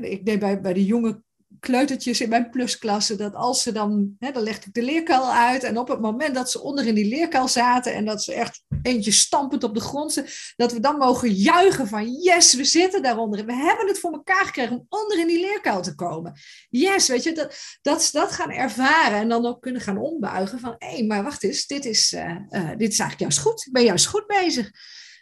[0.00, 1.24] ik deed bij, bij de jonge
[1.60, 5.62] kleutertjes in mijn plusklasse, dat als ze dan, hè, dan legde ik de leerkuil uit
[5.62, 8.62] en op het moment dat ze onder in die leerkuil zaten en dat ze echt
[8.82, 13.02] eentje stampend op de grond zitten, dat we dan mogen juichen van yes, we zitten
[13.02, 16.32] daaronder we hebben het voor elkaar gekregen om onder in die leerkuil te komen.
[16.68, 20.74] Yes, weet je, dat, dat dat gaan ervaren en dan ook kunnen gaan ombuigen van
[20.78, 22.36] hé, hey, maar wacht eens, dit is, uh,
[22.76, 24.70] dit is eigenlijk juist goed, ik ben juist goed bezig.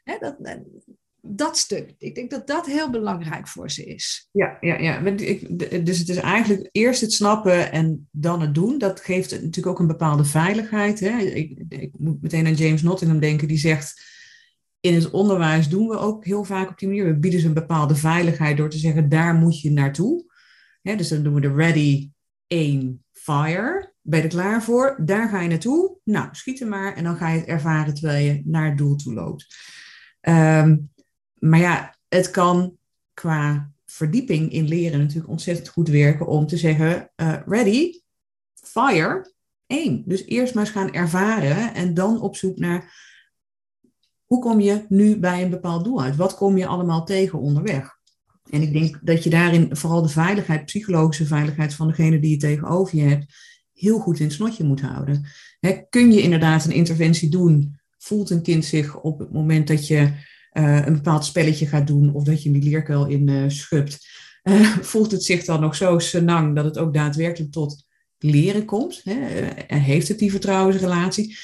[0.05, 0.37] Dat,
[1.27, 1.95] dat stuk.
[1.99, 4.29] Ik denk dat dat heel belangrijk voor ze is.
[4.33, 5.01] Ja, ja, ja.
[5.81, 8.79] Dus het is eigenlijk eerst het snappen en dan het doen.
[8.79, 11.01] Dat geeft natuurlijk ook een bepaalde veiligheid.
[11.01, 11.19] Hè?
[11.19, 14.13] Ik, ik moet meteen aan James Nottingham denken, die zegt.
[14.81, 17.05] In het onderwijs doen we ook heel vaak op die manier.
[17.05, 20.25] We bieden ze een bepaalde veiligheid door te zeggen: daar moet je naartoe.
[20.83, 22.11] dus dan doen we de ready,
[22.49, 23.93] aim, fire.
[24.01, 25.01] Ben je er klaar voor?
[25.05, 25.97] Daar ga je naartoe.
[26.05, 26.95] Nou, schiet er maar.
[26.95, 29.47] En dan ga je het ervaren terwijl je naar het doel toe loopt.
[30.21, 30.93] Um,
[31.45, 32.77] maar ja, het kan
[33.15, 38.01] qua verdieping in leren natuurlijk ontzettend goed werken om te zeggen: uh, ready,
[38.55, 39.33] fire,
[39.67, 40.03] één.
[40.07, 43.13] Dus eerst maar eens gaan ervaren en dan op zoek naar
[44.25, 46.17] hoe kom je nu bij een bepaald doel uit?
[46.17, 47.99] Wat kom je allemaal tegen onderweg?
[48.51, 52.37] En ik denk dat je daarin vooral de veiligheid, psychologische veiligheid van degene die je
[52.37, 53.35] tegenover je hebt,
[53.73, 55.27] heel goed in het snotje moet houden.
[55.91, 57.81] kun je inderdaad een interventie doen?
[57.99, 60.13] Voelt een kind zich op het moment dat je
[60.55, 63.87] uh, een bepaald spelletje gaat doen of dat je die leerkuil in uh,
[64.91, 67.85] voelt het zich dan nog zo senang dat het ook daadwerkelijk tot
[68.19, 69.01] leren komt?
[69.05, 69.47] Hè?
[69.49, 71.37] en heeft het die vertrouwensrelatie?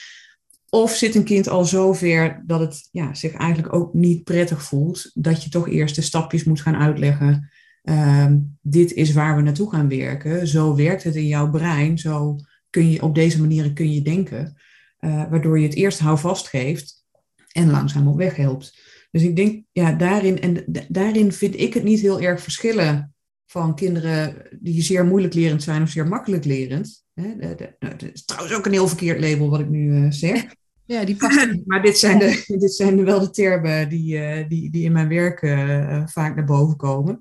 [0.69, 4.63] Of zit een kind al zo ver dat het ja, zich eigenlijk ook niet prettig
[4.63, 7.51] voelt, dat je toch eerst de stapjes moet gaan uitleggen.
[7.83, 10.49] Ehm, dit is waar we naartoe gaan werken.
[10.49, 11.99] Zo werkt het in jouw brein.
[11.99, 12.37] Zo
[12.71, 14.55] kun je op deze manieren kun je denken.
[15.01, 17.05] waardoor je het eerst houvast geeft
[17.53, 18.90] en langzaam op weg helpt.
[19.11, 23.15] Dus ik denk, ja, daarin, en daarin vind ik het niet heel erg verschillen
[23.47, 27.05] van kinderen die zeer moeilijk lerend zijn of zeer makkelijk lerend.
[27.15, 30.45] Nou, het is trouwens ook een heel verkeerd label wat ik nu uh, zeg.
[30.85, 31.57] Ja, die past.
[31.67, 35.09] maar dit zijn, de, dit zijn wel de termen die, uh, die, die in mijn
[35.09, 37.19] werk uh, vaak naar boven komen.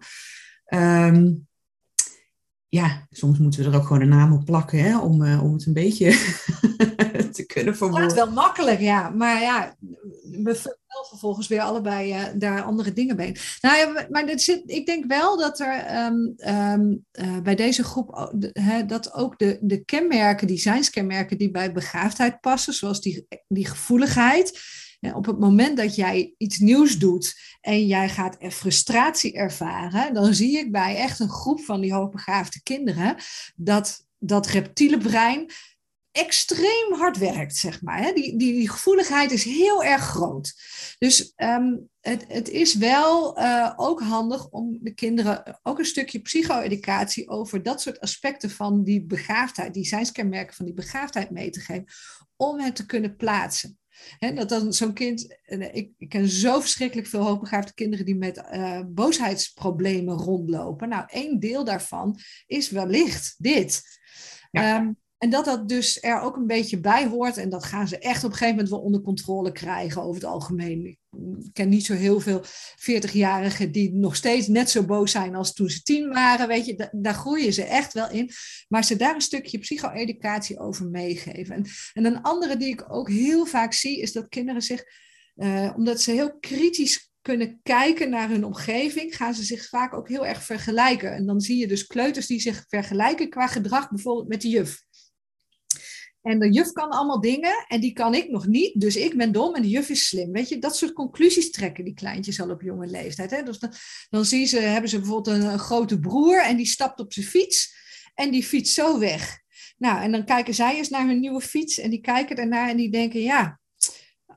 [0.74, 1.48] Um,
[2.68, 5.66] ja, soms moeten we er ook gewoon een naam op plakken hè, om, om het
[5.66, 6.10] een beetje
[7.32, 8.08] te kunnen verwoorden.
[8.08, 9.10] Het wel makkelijk, ja.
[9.10, 9.76] Maar ja,
[10.44, 13.36] we wel vervolgens weer allebei uh, daar andere dingen bij.
[13.62, 17.84] Nou ja, maar dit zit, ik denk wel dat er um, um, uh, bij deze
[17.84, 18.34] groep,
[18.88, 24.60] dat ook de, de kenmerken, designskenmerken die bij begaafdheid passen, zoals die, die gevoeligheid.
[25.14, 30.34] op het moment dat jij iets nieuws doet en jij gaat er frustratie ervaren, dan
[30.34, 33.16] zie ik bij echt een groep van die hoogbegaafde kinderen
[33.56, 35.52] dat dat reptiele brein
[36.12, 38.02] extreem hard werkt, zeg maar.
[38.02, 38.14] Hè?
[38.14, 40.54] Die, die, die gevoeligheid is heel erg groot.
[40.98, 46.20] Dus um, het, het is wel uh, ook handig om de kinderen ook een stukje
[46.20, 51.60] psycho-educatie over dat soort aspecten van die begaafdheid, die zijnskenmerken van die begaafdheid mee te
[51.60, 51.86] geven,
[52.36, 53.80] om het te kunnen plaatsen.
[54.18, 55.38] He, dat dan zo'n kind,
[55.72, 60.90] ik, ik, ken zo verschrikkelijk veel hoogbegaafde kinderen die met uh, boosheidsproblemen rondlopen.
[60.90, 63.84] Nou, één deel daarvan is wellicht dit.
[64.52, 64.78] Ja.
[64.78, 67.38] Um, en dat dat dus er ook een beetje bij hoort.
[67.38, 70.30] En dat gaan ze echt op een gegeven moment wel onder controle krijgen over het
[70.30, 70.86] algemeen.
[70.86, 72.44] Ik ken niet zo heel veel
[72.78, 76.48] 40-jarigen die nog steeds net zo boos zijn als toen ze tien waren.
[76.48, 78.32] Weet je, daar groeien ze echt wel in.
[78.68, 81.56] Maar ze daar een stukje psycho-educatie over meegeven.
[81.56, 84.84] En, en een andere die ik ook heel vaak zie, is dat kinderen zich,
[85.36, 90.10] uh, omdat ze heel kritisch kunnen kijken naar hun omgeving, gaan ze zich vaak ook
[90.10, 91.14] heel erg vergelijken.
[91.14, 94.88] En dan zie je dus kleuters die zich vergelijken qua gedrag, bijvoorbeeld met de juf.
[96.22, 98.82] En de juf kan allemaal dingen en die kan ik nog niet.
[98.82, 100.32] Dus ik ben dom en de juf is slim.
[100.32, 103.32] Weet je, dat soort conclusies trekken die kleintjes al op jonge leeftijd.
[103.32, 103.44] Hè?
[103.44, 103.60] Dus
[104.10, 107.74] dan, zien ze, hebben ze bijvoorbeeld een, grote broer en die stapt op zijn fiets
[108.14, 109.40] en die fietst zo weg.
[109.78, 112.78] Nou, en dan kijken zij eens naar hun nieuwe fiets en die kijken daarnaar en
[112.78, 113.60] die denken, ja,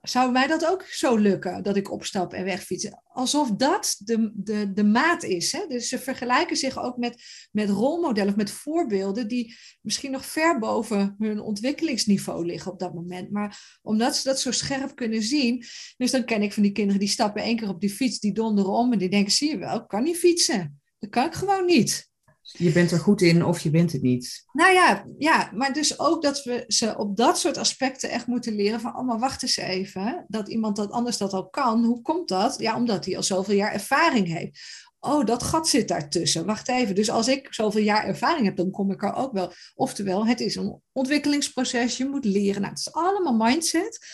[0.03, 2.91] zou mij dat ook zo lukken, dat ik opstap en wegfiets?
[3.13, 5.53] Alsof dat de, de, de maat is.
[5.53, 5.67] Hè?
[5.69, 7.23] Dus ze vergelijken zich ook met,
[7.53, 12.95] met rolmodellen, of met voorbeelden die misschien nog ver boven hun ontwikkelingsniveau liggen op dat
[12.95, 13.31] moment.
[13.31, 15.65] Maar omdat ze dat zo scherp kunnen zien,
[15.97, 18.33] dus dan ken ik van die kinderen die stappen één keer op die fiets, die
[18.33, 20.81] donderen om en die denken, zie je wel, ik kan niet fietsen.
[20.99, 22.11] Dat kan ik gewoon niet.
[22.53, 24.45] Je bent er goed in of je bent het niet.
[24.53, 28.55] Nou ja, ja, maar dus ook dat we ze op dat soort aspecten echt moeten
[28.55, 31.85] leren van, oh maar wacht eens even, dat iemand dat anders dat al kan.
[31.85, 32.59] Hoe komt dat?
[32.59, 34.61] Ja, omdat hij al zoveel jaar ervaring heeft.
[35.01, 36.47] Oh, dat gat zit daartussen.
[36.47, 36.95] Wacht even.
[36.95, 39.53] Dus als ik zoveel jaar ervaring heb, dan kom ik er ook wel.
[39.75, 41.97] Oftewel, het is een ontwikkelingsproces.
[41.97, 42.61] Je moet leren.
[42.61, 44.07] Nou, het is allemaal mindset.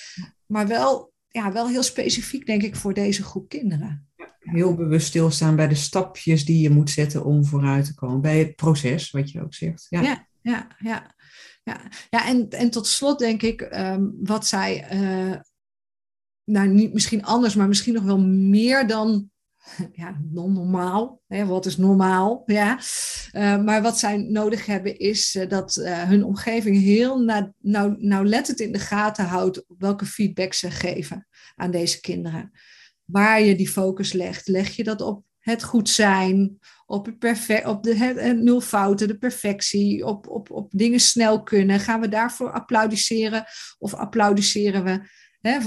[0.47, 4.08] Maar wel, ja, wel heel specifiek, denk ik, voor deze groep kinderen
[4.51, 8.21] heel bewust stilstaan bij de stapjes die je moet zetten om vooruit te komen.
[8.21, 9.87] Bij het proces, wat je ook zegt.
[9.89, 10.67] Ja, ja, ja.
[10.79, 11.15] ja.
[11.63, 11.81] ja.
[12.11, 15.37] ja en, en tot slot denk ik, um, wat zij, uh,
[16.45, 19.31] nou niet misschien anders, maar misschien nog wel meer dan
[19.93, 21.23] ja, non-normaal.
[21.27, 22.43] Wat is normaal?
[22.47, 22.79] Ja.
[23.33, 28.61] Uh, maar wat zij nodig hebben is uh, dat hun omgeving heel na, nou, nauwlettend
[28.61, 32.53] in de gaten houdt welke feedback ze geven aan deze kinderen
[33.11, 34.49] waar je die focus legt.
[34.49, 39.09] Leg je dat op het goed zijn, op, het perfect, op de het, nul fouten,
[39.09, 41.81] de perfectie, op, op, op dingen snel kunnen?
[41.81, 43.45] Gaan we daarvoor applaudisseren
[43.79, 45.17] of applaudisseren we?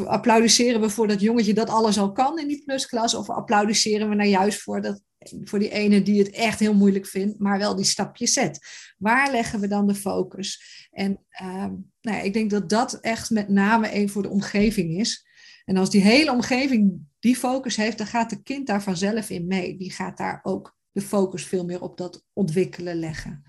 [0.06, 3.16] Applaudisseren we voor dat jongetje dat alles al kan in die plusklas?
[3.16, 5.02] Of applaudisseren we nou juist voor, dat,
[5.44, 8.60] voor die ene die het echt heel moeilijk vindt, maar wel die stapjes zet?
[8.98, 10.64] Waar leggen we dan de focus?
[10.92, 11.66] En uh,
[12.02, 15.30] nou ik denk dat dat echt met name een voor de omgeving is.
[15.72, 19.48] En als die hele omgeving die focus heeft, dan gaat de kind daar vanzelf in
[19.48, 19.78] mee.
[19.78, 23.44] Die gaat daar ook de focus veel meer op dat ontwikkelen leggen.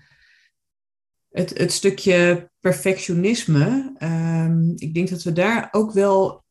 [1.29, 6.43] Het, het stukje perfectionisme, um, ik denk dat we daar ook wel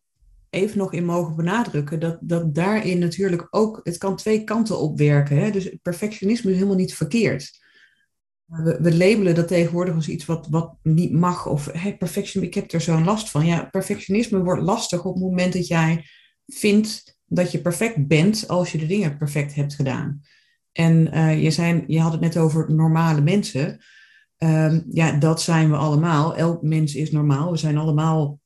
[0.51, 2.01] even nog in mogen benadrukken.
[2.01, 5.37] Dat, dat daarin natuurlijk ook, het kan twee kanten op werken.
[5.37, 5.51] Hè?
[5.51, 7.62] Dus perfectionisme is helemaal niet verkeerd.
[8.53, 11.47] We, labelen dat tegenwoordig als iets wat, wat niet mag.
[11.47, 13.47] Of hey, perfection, ik heb er zo'n last van.
[13.47, 16.05] Ja, perfectionisme wordt lastig op het moment dat jij
[16.47, 20.21] vindt dat je perfect bent als je de dingen perfect hebt gedaan.
[20.73, 23.79] En uh, je, zijn, je had het net over normale mensen.
[24.39, 26.37] Uh, ja, dat zijn we allemaal.
[26.37, 27.51] Elk mens is normaal.
[27.51, 28.41] We zijn allemaal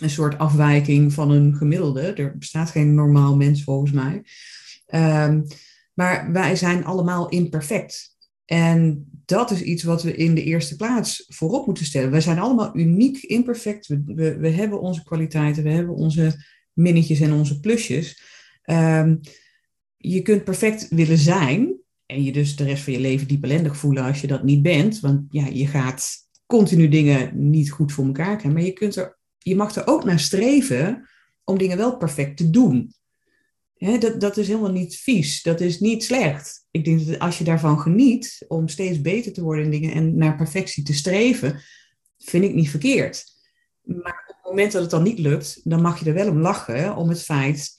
[0.00, 2.00] een soort afwijking van een gemiddelde.
[2.00, 4.24] Er bestaat geen normaal mens volgens mij.
[4.88, 5.34] Uh,
[5.94, 8.16] maar wij zijn allemaal imperfect.
[8.48, 12.10] En dat is iets wat we in de eerste plaats voorop moeten stellen.
[12.10, 13.86] Wij zijn allemaal uniek, imperfect.
[13.86, 18.22] We, we, hebben onze kwaliteiten, we hebben onze minnetjes en onze plusjes.
[18.64, 19.20] Um,
[19.96, 21.76] je kunt perfect willen zijn
[22.06, 24.62] en je dus de rest van je leven diep ellendig voelen als je dat niet
[24.62, 25.00] bent.
[25.00, 28.52] Want ja, je gaat continu dingen niet goed voor elkaar krijgen.
[28.52, 31.08] Maar je, kunt er, je mag er ook naar streven
[31.44, 32.92] om dingen wel perfect te doen.
[33.78, 35.42] Dat, dat is helemaal niet vies.
[35.42, 36.66] Dat is niet slecht.
[36.70, 40.16] Ik denk dat als je daarvan geniet om steeds beter te worden in dingen en
[40.16, 41.60] naar perfectie te streven,
[42.18, 43.24] vind ik niet verkeerd.
[43.82, 46.38] Maar op het moment dat het dan niet lukt, dan mag je er wel om
[46.38, 47.70] lachen om het feit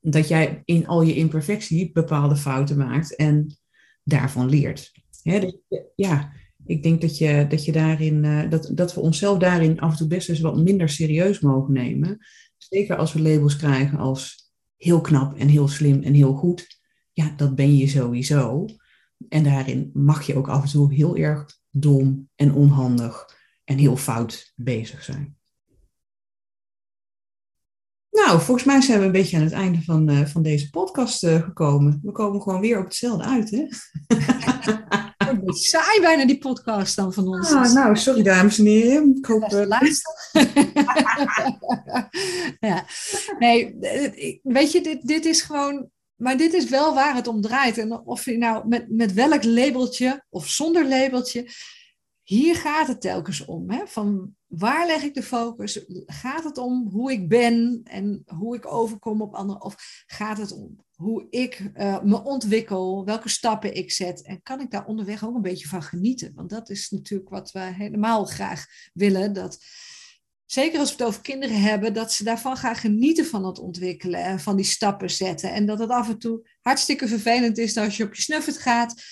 [0.00, 3.58] dat jij in al je imperfectie bepaalde fouten maakt en
[4.02, 4.92] daarvan leert.
[5.22, 5.56] dus,
[5.94, 6.32] ja,
[6.66, 9.96] ik denk dat, je, dat, je daarin, uh, dat, dat we onszelf daarin af en
[9.96, 12.18] toe best eens wat minder serieus mogen nemen.
[12.56, 14.47] Zeker als we labels krijgen als
[14.78, 16.80] heel knap en heel slim en heel goed.
[17.12, 18.66] Ja, dat ben je sowieso.
[19.28, 23.96] En daarin mag je ook af en toe heel erg dom en onhandig en heel
[23.96, 25.36] fout bezig zijn.
[28.10, 31.24] Nou, volgens mij zijn we een beetje aan het einde van, uh, van deze podcast
[31.24, 32.00] uh, gekomen.
[32.02, 33.66] We komen gewoon weer op hetzelfde uit, hè?
[35.54, 37.52] saai bijna die podcast dan van ons.
[37.52, 39.16] Ah, nou, sorry dames en heren.
[39.16, 39.52] Ik hoop...
[39.52, 39.80] Uh...
[42.70, 42.84] ja.
[43.38, 43.76] Nee,
[44.42, 45.90] weet je, dit, dit is gewoon...
[46.16, 47.78] Maar dit is wel waar het om draait.
[47.78, 51.50] En of je nou met, met welk labeltje of zonder labeltje...
[52.22, 53.70] Hier gaat het telkens om.
[53.70, 53.86] Hè?
[53.86, 55.84] Van waar leg ik de focus?
[56.06, 59.62] Gaat het om hoe ik ben en hoe ik overkom op anderen?
[59.62, 64.22] Of gaat het om hoe ik uh, me ontwikkel, welke stappen ik zet?
[64.22, 66.32] En kan ik daar onderweg ook een beetje van genieten?
[66.34, 69.32] Want dat is natuurlijk wat we helemaal graag willen.
[69.32, 69.58] Dat,
[70.44, 74.24] zeker als we het over kinderen hebben, dat ze daarvan gaan genieten van het ontwikkelen
[74.24, 75.52] en van die stappen zetten.
[75.52, 79.02] En dat het af en toe hartstikke vervelend is als je op je snuffert gaat.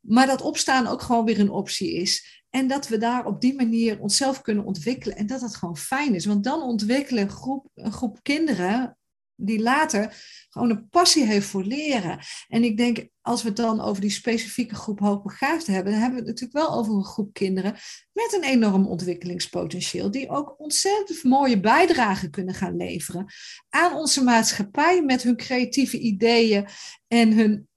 [0.00, 2.42] Maar dat opstaan ook gewoon weer een optie is.
[2.50, 6.14] En dat we daar op die manier onszelf kunnen ontwikkelen en dat dat gewoon fijn
[6.14, 6.26] is.
[6.26, 8.97] Want dan ontwikkelen groep, een groep kinderen
[9.40, 10.16] die later
[10.48, 12.18] gewoon een passie heeft voor leren.
[12.48, 16.20] En ik denk, als we het dan over die specifieke groep hoogbegaafden hebben, dan hebben
[16.20, 17.72] we het natuurlijk wel over een groep kinderen
[18.12, 23.26] met een enorm ontwikkelingspotentieel, die ook ontzettend mooie bijdragen kunnen gaan leveren
[23.68, 26.66] aan onze maatschappij met hun creatieve ideeën
[27.08, 27.68] en hun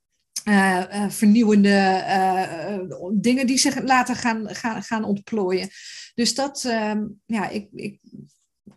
[0.47, 5.70] uh, vernieuwende uh, dingen die zich later gaan, gaan, gaan ontplooien.
[6.14, 7.99] Dus dat, ehm, ja, ik, ik,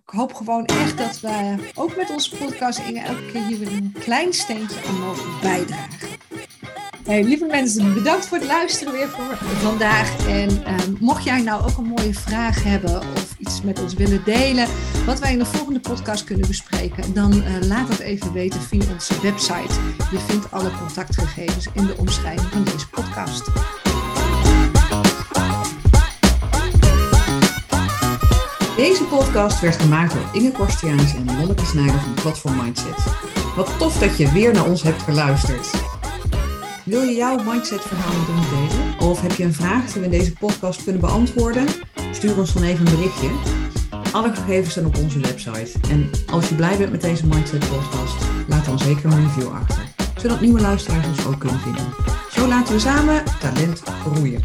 [0.07, 3.73] ik hoop gewoon echt dat we ook met onze podcast Inge elke keer hier weer
[3.73, 6.09] een klein steentje aan mogen bijdragen.
[7.05, 10.27] Hey, lieve mensen, bedankt voor het luisteren weer voor vandaag.
[10.27, 14.25] En ehm, mocht jij nou ook een mooie vraag hebben of iets met ons willen
[14.25, 14.69] delen,
[15.07, 18.93] wat wij in de volgende podcast kunnen bespreken, dan uh, laat dat even weten via
[18.93, 19.75] onze website.
[20.11, 23.51] Je vindt alle contactgegevens in de omschrijving van deze podcast.
[28.77, 33.05] Deze podcast werd gemaakt door Inge Korstiaans en Lonneke Snijder van Platform Mindset.
[33.57, 35.71] Wat tof dat je weer naar ons hebt geluisterd.
[36.85, 39.11] Wil je jouw mindset-verhaal met ons delen?
[39.11, 41.67] Of heb je een vraag die we in deze podcast kunnen beantwoorden?
[42.13, 43.29] Stuur ons dan even een berichtje.
[44.13, 45.71] Alle gegevens staan op onze website.
[45.91, 48.17] En als je blij bent met deze Mindset-podcast,
[48.49, 49.85] laat dan zeker een review achter.
[50.17, 51.87] Zodat nieuwe luisteraars ons ook kunnen vinden.
[52.31, 54.41] Zo laten we samen talent groeien.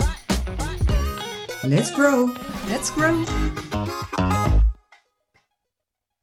[1.62, 2.30] Let's grow!
[2.70, 3.26] Let's grow!